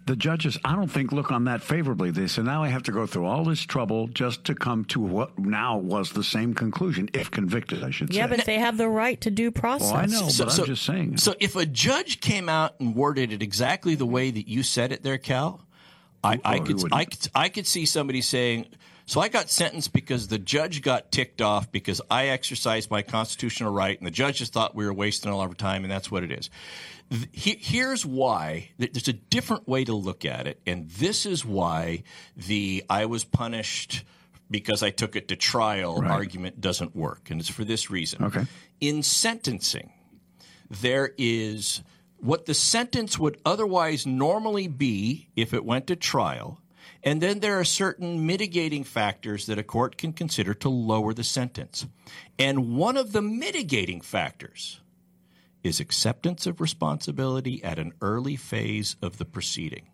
[0.08, 2.10] The judges, I don't think, look on that favorably.
[2.10, 5.00] They say, now I have to go through all this trouble just to come to
[5.00, 8.30] what now was the same conclusion, if convicted, I should Yeah, say.
[8.30, 9.92] Yeah, but they have the right to due process.
[9.92, 11.18] Oh, I know, but I'm just saying.
[11.18, 14.92] So if a judge came out and worded it exactly the way that you said
[14.92, 15.60] it there, Cal,
[16.24, 16.90] I, I could.
[16.90, 18.64] I could I could see somebody saying,
[19.08, 23.72] "So I got sentenced because the judge got ticked off because I exercised my constitutional
[23.72, 26.22] right, and the judge just thought we were wasting all our time, and that's what
[26.22, 26.50] it is."
[27.32, 32.02] Here's why there's a different way to look at it, and this is why
[32.36, 34.04] the I was punished
[34.50, 36.10] because I took it to trial Right.
[36.10, 38.24] argument doesn't work, and it's for this reason.
[38.24, 38.44] Okay.
[38.80, 39.90] In sentencing,
[40.68, 41.82] there is
[42.18, 46.60] what the sentence would otherwise normally be if it went to trial.
[47.04, 51.24] And then there are certain mitigating factors that a court can consider to lower the
[51.24, 51.86] sentence.
[52.38, 54.80] And one of the mitigating factors
[55.62, 59.86] is acceptance of responsibility at an early phase of the proceeding.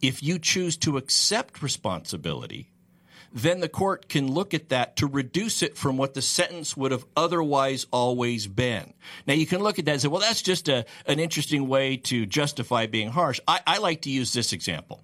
[0.00, 2.70] If you choose to accept responsibility,
[3.32, 6.92] then the court can look at that to reduce it from what the sentence would
[6.92, 8.94] have otherwise always been.
[9.26, 11.96] Now, you can look at that and say, well, that's just a, an interesting way
[11.98, 13.40] to justify being harsh.
[13.46, 15.02] I, I like to use this example.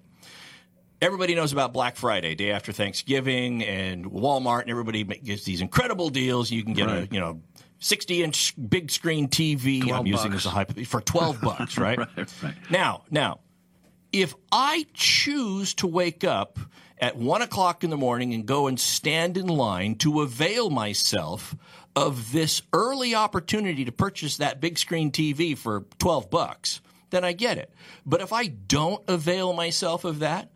[1.01, 6.09] Everybody knows about Black Friday, day after Thanksgiving, and Walmart, and everybody gets these incredible
[6.09, 6.49] deals.
[6.49, 7.09] You can get Right.
[7.11, 7.41] a, you know,
[7.79, 9.91] 60 inch big screen TV.
[9.91, 10.45] I'm using bucks.
[10.45, 11.97] as a for 12 bucks, right?
[11.97, 12.53] right, right.
[12.69, 13.39] Now, now,
[14.13, 16.57] if I choose to wake up
[16.97, 21.53] at one o'clock in the morning and go and stand in line to avail myself
[21.97, 26.79] of this early opportunity to purchase that big screen TV for 12 bucks,
[27.09, 27.69] then I get it.
[28.05, 30.51] But if I don't avail myself of that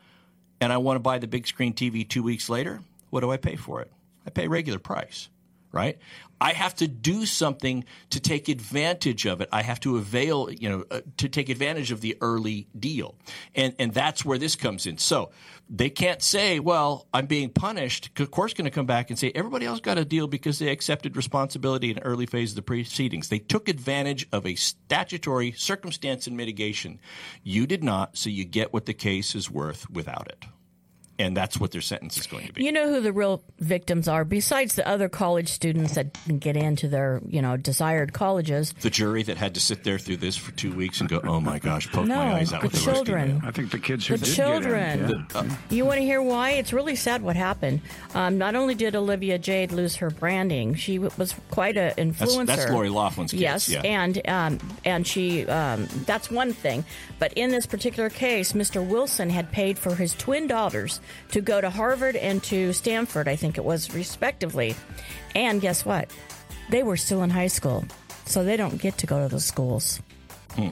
[0.62, 3.38] and I want to buy the big screen TV two weeks later, what do I
[3.38, 3.92] pay for it?
[4.26, 5.30] I pay regular price,
[5.72, 5.98] right?
[6.42, 9.50] I have to do something to take advantage of it.
[9.52, 13.16] I have to avail, you know, uh, to take advantage of the early deal.
[13.56, 14.98] And and that's where this comes in.
[14.98, 15.32] So
[15.70, 18.10] they can't say, well, I'm being punished.
[18.20, 20.70] Of course, going to come back and say everybody else got a deal because they
[20.70, 23.28] accepted responsibility in early phase of the proceedings.
[23.28, 27.00] They took advantage of a statutory circumstance and mitigation.
[27.44, 30.46] You did not, so you get what the case is worth without it
[31.20, 32.64] and that's what their sentence is going to be.
[32.64, 36.56] You know who the real victims are, besides the other college students that didn't get
[36.56, 38.74] into their you know desired colleges.
[38.82, 41.42] The jury that had to sit there through this for two weeks and go, "Oh
[41.42, 43.42] my gosh, poke no, my eyes out the with the children.
[43.46, 45.00] I think the kids who the did children.
[45.00, 45.26] get in.
[45.34, 45.40] Yeah.
[45.40, 46.52] Uh, you want to hear why?
[46.52, 47.82] It's really sad what happened.
[48.16, 52.46] Um, not only did Olivia Jade lose her branding, she w- was quite an influencer.
[52.46, 53.42] That's, that's Lori Laughlin's kids.
[53.42, 53.82] Yes, yeah.
[53.82, 56.86] and um, and she um, that's one thing.
[57.20, 58.86] But in this particular case, Mr.
[58.86, 63.36] Wilson had paid for his twin daughters to go to Harvard and to Stanford, I
[63.36, 64.76] think it was, respectively.
[65.36, 66.12] And guess what?
[66.70, 67.86] They were still in high school,
[68.26, 70.02] so they don't get to go to those schools.
[70.56, 70.70] Hmm.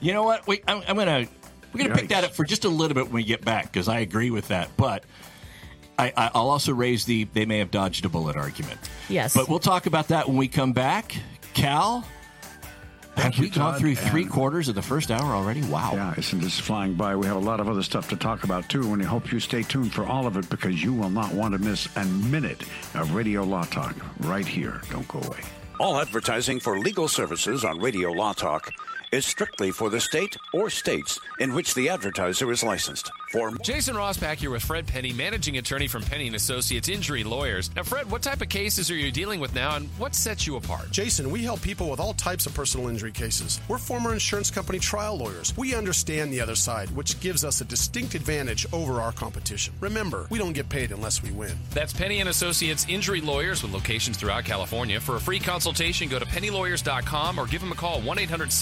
[0.00, 0.46] You know what?
[0.46, 1.26] We, I'm, I'm gonna
[1.72, 3.88] we're gonna pick that up for just a little bit when we get back because
[3.88, 5.04] I agree with that, but.
[5.98, 8.80] I, I- I'll also raise the they may have dodged a bullet argument.
[9.10, 9.34] Yes.
[9.34, 11.14] But we'll talk about that when we come back.
[11.52, 12.02] Cal,
[13.16, 15.62] have you, we gone through three quarters of the first hour already?
[15.62, 15.92] Wow.
[15.94, 17.14] Yeah, isn't this flying by?
[17.16, 19.40] We have a lot of other stuff to talk about too, and I hope you
[19.40, 22.62] stay tuned for all of it because you will not want to miss a minute
[22.94, 24.80] of Radio Law Talk right here.
[24.90, 25.40] Don't go away.
[25.78, 28.72] All advertising for legal services on Radio Law Talk
[29.12, 33.10] is strictly for the state or states in which the advertiser is licensed.
[33.30, 37.24] For Jason Ross back here with Fred Penney, managing attorney from Penney and Associates Injury
[37.24, 37.70] Lawyers.
[37.74, 40.56] Now, Fred, what type of cases are you dealing with now, and what sets you
[40.56, 40.90] apart?
[40.90, 43.60] Jason, we help people with all types of personal injury cases.
[43.68, 45.56] We're former insurance company trial lawyers.
[45.56, 49.74] We understand the other side, which gives us a distinct advantage over our competition.
[49.80, 51.56] Remember, we don't get paid unless we win.
[51.70, 55.00] That's Penney and Associates Injury Lawyers with locations throughout California.
[55.00, 58.52] For a free consultation, go to penneylawyers.com or give them a call 1 800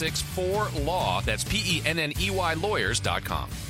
[0.00, 1.24] 616 4LAW.
[1.24, 3.69] That's P E N N E Y lawyers.com.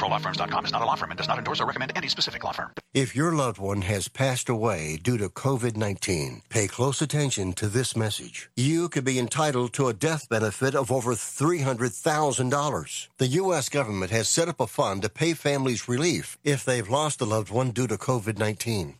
[0.00, 2.52] ProLawFirms.com is not a law firm and does not endorse or recommend any specific law
[2.52, 2.72] firm.
[2.94, 7.68] If your loved one has passed away due to COVID 19, pay close attention to
[7.68, 8.50] this message.
[8.56, 13.08] You could be entitled to a death benefit of over $300,000.
[13.18, 13.68] The U.S.
[13.68, 17.50] government has set up a fund to pay families relief if they've lost a loved
[17.50, 18.99] one due to COVID 19.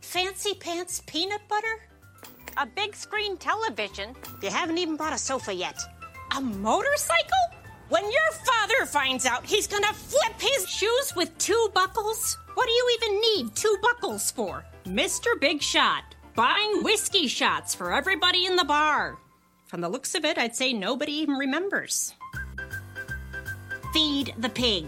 [0.00, 1.82] Fancy pants peanut butter?
[2.60, 4.16] A big screen television?
[4.42, 5.78] You haven't even bought a sofa yet.
[6.36, 7.38] A motorcycle?
[7.88, 12.36] When your father finds out, he's gonna flip his shoes with two buckles.
[12.54, 14.64] What do you even need two buckles for?
[14.84, 15.40] Mr.
[15.40, 19.18] Big Shot, buying whiskey shots for everybody in the bar.
[19.66, 22.12] From the looks of it, I'd say nobody even remembers.
[23.92, 24.86] Feed the pig.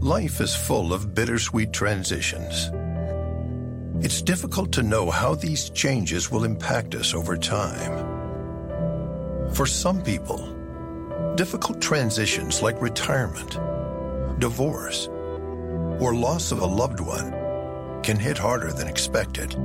[0.00, 2.70] Life is full of bittersweet transitions.
[4.00, 8.04] It's difficult to know how these changes will impact us over time.
[9.54, 10.54] For some people,
[11.34, 13.58] difficult transitions like retirement,
[14.38, 15.08] divorce,
[15.98, 17.32] or loss of a loved one
[18.02, 19.56] can hit harder than expected.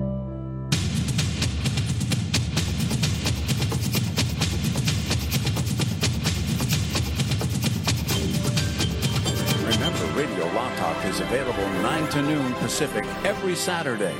[11.11, 14.15] Is available 9 to noon Pacific every Saturday.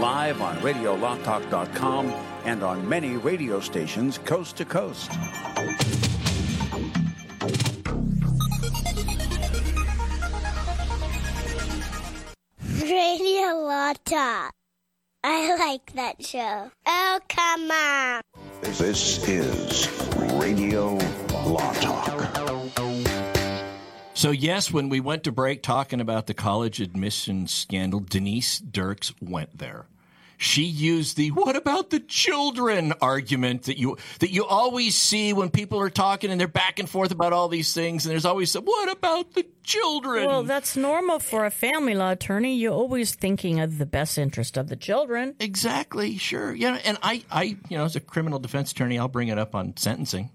[0.00, 2.06] Live on RadioLawTalk.com
[2.44, 5.12] and on many radio stations coast to coast.
[12.82, 14.52] Radio Law Talk.
[15.22, 16.68] I like that show.
[16.84, 18.22] Oh, come on.
[18.60, 19.88] This is
[20.32, 20.98] Radio
[21.46, 21.93] Law Talk.
[24.24, 29.12] So, yes, when we went to break talking about the college admissions scandal, Denise Dirks
[29.20, 29.84] went there.
[30.38, 35.50] She used the "what about the children" argument that you that you always see when
[35.50, 38.50] people are talking and they're back and forth about all these things, and there's always
[38.50, 42.56] some "what about the children?" Well, that's normal for a family law attorney.
[42.56, 45.34] You're always thinking of the best interest of the children.
[45.38, 46.54] Exactly, sure.
[46.54, 49.54] Yeah, and I, I, you know, as a criminal defense attorney, I'll bring it up
[49.54, 50.30] on sentencing.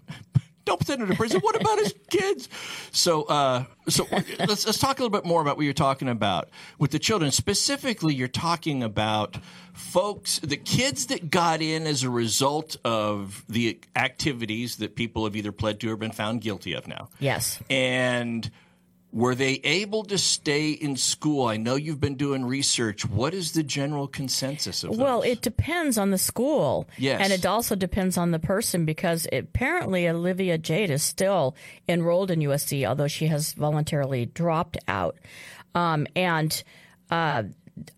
[0.64, 1.40] Don't send him to prison.
[1.40, 2.48] What about his kids?
[2.92, 4.06] So, uh, so
[4.38, 7.30] let's let's talk a little bit more about what you're talking about with the children.
[7.30, 9.38] Specifically, you're talking about
[9.72, 15.34] folks, the kids that got in as a result of the activities that people have
[15.34, 17.08] either pled to or been found guilty of now.
[17.18, 18.50] Yes, and
[19.12, 21.46] were they able to stay in school?
[21.46, 23.04] I know you've been doing research.
[23.04, 25.30] What is the general consensus of Well, those?
[25.30, 26.88] it depends on the school.
[26.96, 27.20] Yes.
[27.22, 31.56] And it also depends on the person because apparently Olivia Jade is still
[31.88, 35.16] enrolled in USC, although she has voluntarily dropped out.
[35.74, 36.62] Um, and
[37.10, 37.44] uh,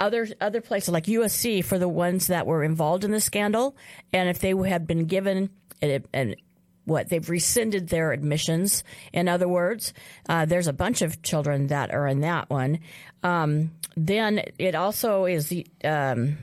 [0.01, 3.77] other other places like USC for the ones that were involved in the scandal,
[4.13, 5.51] and if they had been given
[5.83, 6.37] an, an
[6.85, 8.85] what they've rescinded their admissions.
[9.13, 9.93] In other words,
[10.29, 12.81] uh, there's a bunch of children that are in that one.
[13.23, 15.53] Um, then it also is.
[15.85, 16.39] Um,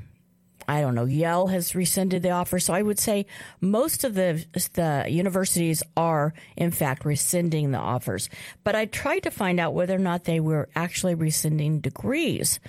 [0.70, 1.06] I don't know.
[1.06, 3.26] Yale has rescinded the offer, so I would say
[3.60, 8.30] most of the the universities are in fact rescinding the offers.
[8.64, 12.60] But I tried to find out whether or not they were actually rescinding degrees,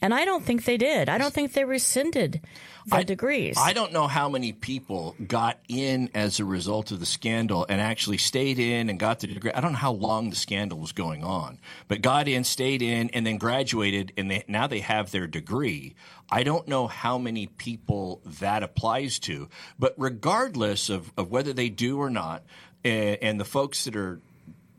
[0.00, 1.10] and I don't think they did.
[1.10, 2.40] I don't think they rescinded
[2.86, 3.56] the I, degrees.
[3.58, 7.80] I don't know how many people got in as a result of the scandal and
[7.80, 9.52] actually stayed in and got the degree.
[9.52, 11.58] I don't know how long the scandal was going on,
[11.88, 15.94] but got in, stayed in, and then graduated, and they, now they have their degree.
[16.30, 21.68] I don't know how many people that applies to, but regardless of, of whether they
[21.68, 22.44] do or not,
[22.84, 24.20] and, and the folks that are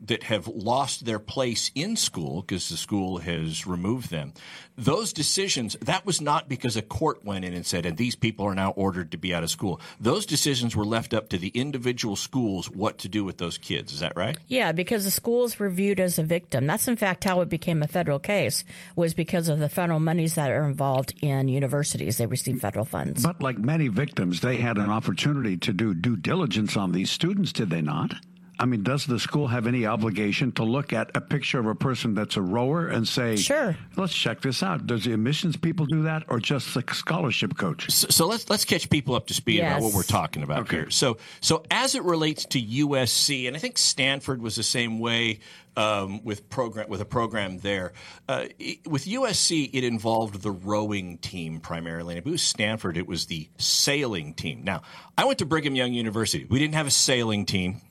[0.06, 4.32] that have lost their place in school because the school has removed them.
[4.76, 8.46] Those decisions, that was not because a court went in and said, and these people
[8.46, 9.80] are now ordered to be out of school.
[10.00, 13.92] Those decisions were left up to the individual schools what to do with those kids.
[13.92, 14.36] Is that right?
[14.48, 16.66] Yeah, because the school's were viewed as a victim.
[16.66, 18.64] That's in fact how it became a federal case
[18.96, 22.18] was because of the federal monies that are involved in universities.
[22.18, 23.22] They receive federal funds.
[23.22, 27.52] But like many victims, they had an opportunity to do due diligence on these students,
[27.52, 28.14] did they not?
[28.58, 31.74] I mean, does the school have any obligation to look at a picture of a
[31.74, 34.86] person that's a rower and say, "Sure, let's check this out"?
[34.86, 37.90] Does the admissions people do that, or just the scholarship coach?
[37.90, 39.72] So, so let's let's catch people up to speed Yes.
[39.72, 40.76] about what we're talking about Okay.
[40.76, 40.90] here.
[40.90, 45.40] So so as it relates to USC, and I think Stanford was the same way.
[45.74, 47.94] Um, with program with a program there,
[48.28, 52.12] uh, it- with USC, it involved the rowing team primarily.
[52.12, 54.64] And if it was Stanford, it was the sailing team.
[54.64, 54.82] Now,
[55.16, 56.44] I went to Brigham Young University.
[56.44, 57.80] We didn't have a sailing team.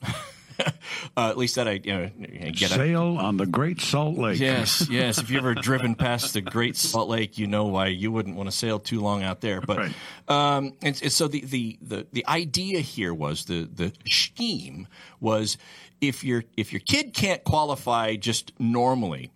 [1.16, 2.10] uh, at least that I you know
[2.52, 2.70] get.
[2.70, 4.40] Sail on the Great Salt Lake.
[4.40, 5.18] Yes, yes.
[5.18, 8.50] If you've ever driven past the Great Salt Lake, you know why you wouldn't want
[8.50, 9.60] to sail too long out there.
[9.60, 9.90] But
[10.28, 14.86] um, and, and so the, the, the, the idea here was the the scheme
[15.20, 15.56] was
[16.00, 19.30] if your if your kid can't qualify just normally.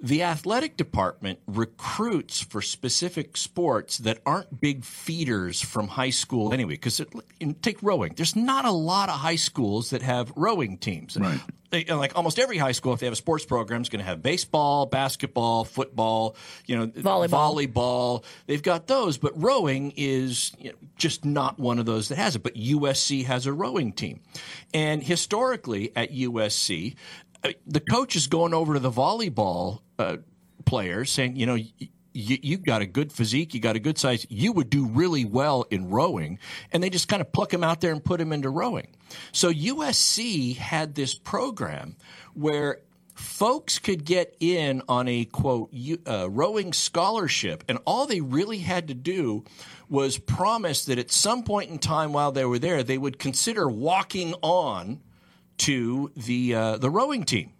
[0.00, 6.74] The athletic department recruits for specific sports that aren't big feeders from high school anyway.
[6.74, 7.00] Because
[7.62, 11.16] take rowing, there's not a lot of high schools that have rowing teams.
[11.16, 11.40] Right.
[11.70, 14.04] they- like almost every high school, if they have a sports program, is going to
[14.06, 16.36] have baseball, basketball, football,
[16.66, 17.66] you know, Volleyball.
[17.72, 18.24] volleyball.
[18.46, 22.36] They've got those, but rowing is you know, just not one of those that has
[22.36, 22.44] it.
[22.44, 24.20] But USC has a rowing team,
[24.72, 26.94] and historically at USC,
[27.42, 30.16] uh, the coach is going over to the volleyball uh,
[30.64, 31.54] players saying, you know.
[31.54, 34.86] Y- you, you got a good physique, you got a good size, you would do
[34.86, 36.40] really well in rowing.
[36.72, 38.88] And they just kind of pluck him out there and put him into rowing.
[39.30, 41.96] So USC had this program
[42.34, 42.80] where
[43.14, 45.72] folks could get in on a quote
[46.06, 49.44] uh, rowing scholarship, and all they really had to do
[49.88, 53.68] was promise that at some point in time while they were there, they would consider
[53.68, 55.00] walking on
[55.58, 57.52] to the uh, the rowing team.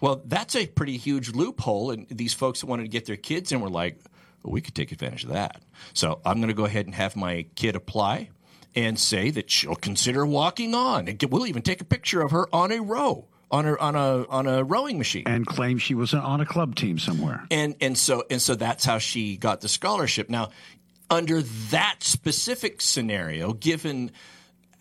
[0.00, 3.52] Well, that's a pretty huge loophole, and these folks that wanted to get their kids
[3.52, 3.98] in were like,
[4.42, 7.16] well, "We could take advantage of that." So I'm going to go ahead and have
[7.16, 8.30] my kid apply
[8.74, 12.52] and say that she'll consider walking on, and we'll even take a picture of her
[12.54, 15.24] on a row on a on a on a rowing machine.
[15.26, 17.46] And claim she was on a club team somewhere.
[17.50, 20.28] And and so and so that's how she got the scholarship.
[20.28, 20.50] Now,
[21.08, 24.10] under that specific scenario, given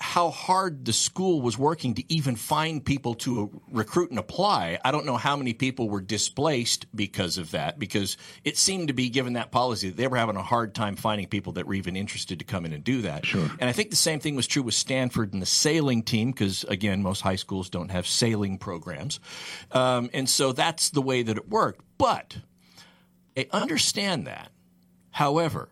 [0.03, 4.91] how hard the school was working to even find people to recruit and apply, I
[4.91, 7.79] don't know how many people were displaced because of that.
[7.79, 10.97] Because it seemed to be given that policy that they were having a hard time
[10.97, 13.25] finding people that were even interested to come in and do that.
[13.25, 13.49] Sure.
[13.59, 16.65] And I think the same thing was true with Stanford and the sailing team, because
[16.65, 19.21] again, most high schools don't have sailing programs,
[19.71, 21.79] um, and so that's the way that it worked.
[21.97, 22.37] But
[23.37, 24.51] I understand that.
[25.11, 25.69] However,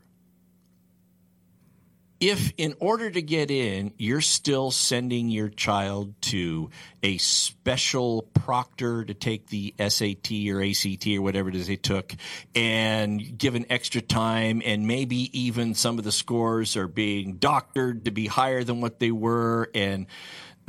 [2.21, 6.69] if in order to get in, you're still sending your child to
[7.01, 12.13] a special proctor to take the SAT or ACT or whatever it is they took
[12.53, 18.11] and given extra time, and maybe even some of the scores are being doctored to
[18.11, 20.05] be higher than what they were, and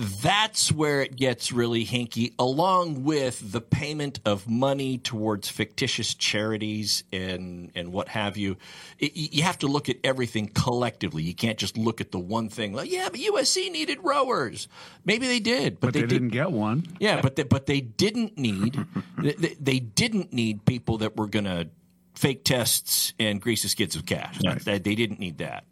[0.02, 7.04] that's where it gets really hinky, along with the payment of money towards fictitious charities
[7.12, 8.56] and, and what have you.
[8.98, 11.22] It, you have to look at everything collectively.
[11.22, 12.72] You can't just look at the one thing.
[12.72, 14.66] Like, yeah, but USC needed rowers.
[15.04, 16.84] Maybe they did, but, But, they, didn't get one.
[16.98, 18.84] Yeah, but they, but they didn't need
[19.18, 21.68] they, they- they didn't need people that were going to
[22.14, 24.38] fake tests and grease the skids of cash.
[24.64, 25.64] They, they didn't need that.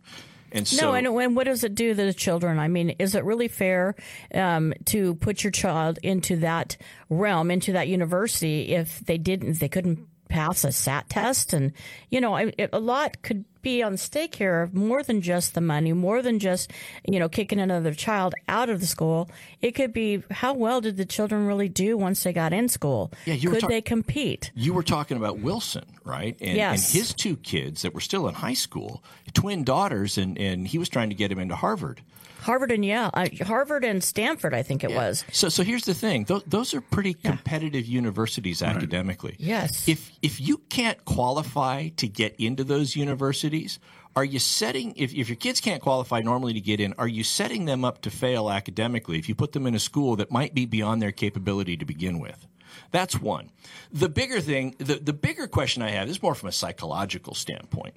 [0.53, 2.59] And so no, and, and what does it do to the children?
[2.59, 3.95] I mean, is it really fair
[4.35, 6.77] um, to put your child into that
[7.09, 11.53] realm, into that university, if they didn't, they couldn't pass a SAT test?
[11.53, 11.73] And
[12.09, 15.53] you know, I, it, a lot could be on stake here, of more than just
[15.53, 16.73] the money, more than just
[17.07, 19.29] you know kicking another child out of the school.
[19.61, 23.13] It could be how well did the children really do once they got in school?
[23.27, 24.51] Yeah, you could talk- they compete?
[24.55, 26.37] You were talking about Wilson, right?
[26.41, 26.95] And, Yes.
[26.95, 29.05] and his two kids that were still in high school,
[29.35, 32.01] twin daughters, and, and he was trying to get him into Harvard.
[32.41, 35.25] Harvard and yeah, uh, Harvard and Stanford, I think it was.
[35.33, 39.37] So, so here's the thing: Th- those are pretty competitive universities academically.
[39.39, 39.89] Yes.
[39.89, 43.79] If if you can't qualify to get into those universities,
[44.17, 44.95] are you setting?
[44.97, 48.03] If if your kids can't qualify normally to get in, are you setting them up
[48.03, 51.13] to fail academically if you put them in a school that might be beyond their
[51.13, 52.47] capability to begin with?
[52.91, 53.51] That's one.
[53.93, 57.95] The bigger thing, the, the bigger question I have is more from a psychological standpoint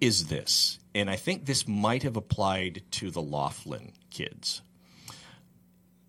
[0.00, 4.62] is this, and I think this might have applied to the Laughlin kids.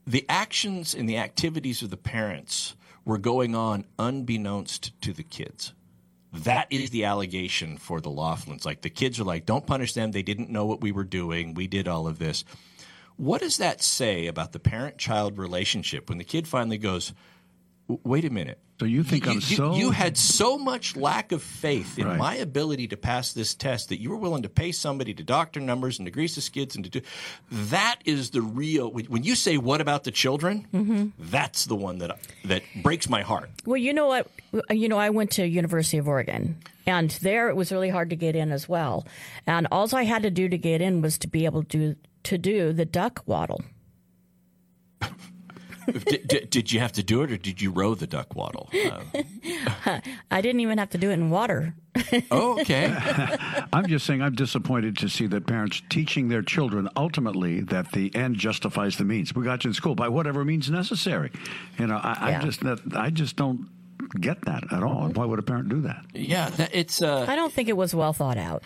[0.06, 2.76] The actions and the activities of the parents
[3.06, 5.74] were going on unbeknownst to the kids.
[6.32, 8.66] That is the allegation for the Laughlins.
[8.66, 10.12] Like the kids are like, don't punish them.
[10.12, 11.54] They didn't know what we were doing.
[11.54, 12.44] We did all of this.
[13.18, 17.18] What does that say about the parent child relationship when the kid finally goes, "W-
[18.04, 18.60] wait a minute?
[18.80, 22.08] So you think you, I'm you- so you had so much lack of faith in
[22.08, 22.18] Right.
[22.18, 25.60] my ability to pass this test that you were willing to pay somebody to doctor
[25.60, 27.02] numbers and to grease the skids and to do
[27.52, 31.08] that is the real when when you say what about the children Mm-hmm.
[31.20, 34.28] that's the one that that breaks my heart Well, you know what?
[34.72, 38.16] You know, I went to University of Oregon, and there it was really hard to
[38.16, 39.06] get in as well.
[39.46, 42.38] And all I had to do to get in was to be able to to
[42.38, 43.62] do the duck waddle.
[45.92, 48.70] did, did, did you have to do it or did you row the duck waddle
[49.86, 51.74] Uh, I didn't even have to do it in water.
[52.32, 52.96] oh okay
[53.74, 58.14] I'm just saying I'm disappointed to see that parents teaching their children ultimately that the
[58.16, 59.34] end justifies the means.
[59.34, 61.32] We got you in school by whatever means necessary.
[61.78, 62.40] You know, I, Yeah.
[62.40, 63.68] I just that I just don't
[64.20, 65.10] get that at all.
[65.10, 66.06] Why would a parent do that?
[66.14, 68.64] yeah it's uh I don't think it was well thought out.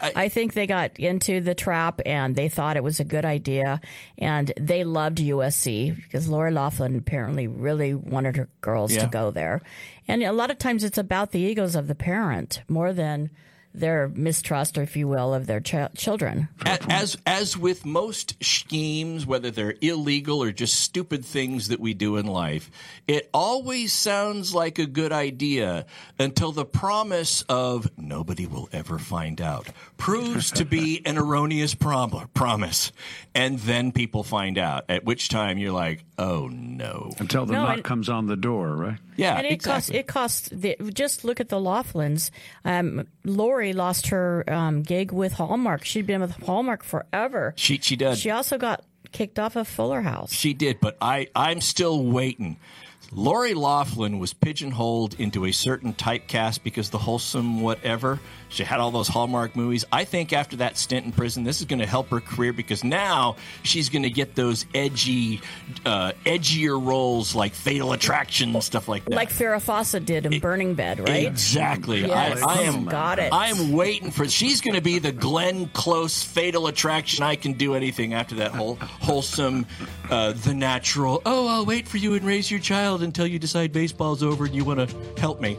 [0.00, 3.80] I, think they got into the trap and they thought it was a good idea,
[4.18, 9.02] and they loved USC because Lori Laughlin apparently really wanted her girls Yeah.
[9.02, 9.62] to go there.
[10.08, 13.30] And a lot of times it's about the egos of the parent more than
[13.78, 16.48] their mistrust, or if you will, of their ch- children.
[16.88, 22.16] As as with most schemes, whether they're illegal or just stupid things that we do
[22.16, 22.70] in life,
[23.06, 25.86] it always sounds like a good idea
[26.18, 32.28] until the promise of nobody will ever find out proves to be an erroneous prom-
[32.34, 32.92] promise,
[33.34, 34.84] and then people find out.
[34.88, 37.12] At which time you're like, oh no!
[37.18, 38.98] Until the No, knock and- comes on the door, right?
[39.16, 39.90] Yeah, and it costs.
[39.90, 40.48] It costs.
[40.50, 42.30] The, just look at the Laughlins.
[42.64, 45.84] Um, Lori lost her um, gig with Hallmark.
[45.84, 47.54] She'd been with Hallmark forever.
[47.56, 48.18] She she did.
[48.18, 50.32] She also got kicked off of Fuller House.
[50.32, 52.56] She did, but I, I'm still waiting.
[53.12, 58.20] Lori Laughlin was pigeonholed into a certain typecast because the wholesome whatever.
[58.48, 59.84] She had all those Hallmark movies.
[59.90, 62.84] I think after that stint in prison, this is going to help her career because
[62.84, 65.40] now she's going to get those edgy,
[65.84, 69.14] uh, edgier roles like Fatal Attraction and stuff like that.
[69.14, 71.26] Like Farrah Fawcett did in Burning Bed, right?
[71.26, 72.02] Exactly.
[72.06, 72.40] Yes.
[72.42, 72.84] I, I am.
[72.84, 73.32] Got it.
[73.32, 74.28] I am waiting for.
[74.28, 77.24] She's going to be the Glenn Close fatal attraction.
[77.24, 79.66] I can do anything after that whole wholesome,
[80.08, 81.20] uh, the natural.
[81.26, 84.54] Oh, I'll wait for you and raise your child until you decide baseball's over and
[84.54, 85.56] you want to help me.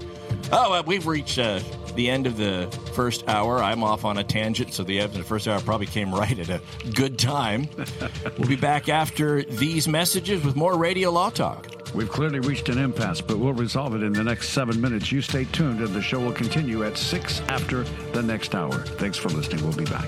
[0.52, 1.60] Oh, uh, we've reached uh,
[1.96, 3.62] the end of the first hour.
[3.62, 6.38] I'm off on a tangent, so the end of the first hour probably came right
[6.38, 6.62] at a
[6.94, 7.68] good time.
[8.38, 11.68] we'll be back after these messages with more Radio Law Talk.
[11.94, 15.12] We've clearly reached an impasse, but we'll resolve it in the next seven minutes.
[15.12, 17.84] You stay tuned, and the show will continue at six after
[18.14, 18.72] the next hour.
[18.72, 19.64] Thanks for listening.
[19.64, 20.08] We'll be back.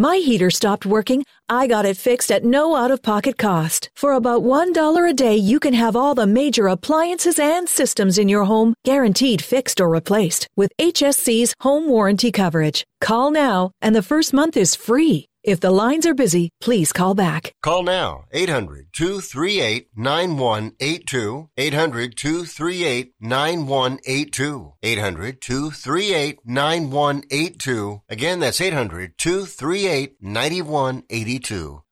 [0.00, 1.22] my heater stopped working.
[1.46, 3.90] I got it fixed at no out of pocket cost.
[3.94, 8.26] For about $1 a day, you can have all the major appliances and systems in
[8.26, 12.82] your home guaranteed fixed or replaced with HSC's home warranty coverage.
[13.02, 15.29] Call now, and the first month is free.
[15.42, 17.54] If the lines are busy, please call back.
[17.62, 21.48] Call now 800 238 9182.
[21.56, 24.72] 800 238 9182.
[24.82, 28.02] 800 238 9182.
[28.10, 31.82] Again, that's 800 238 9182.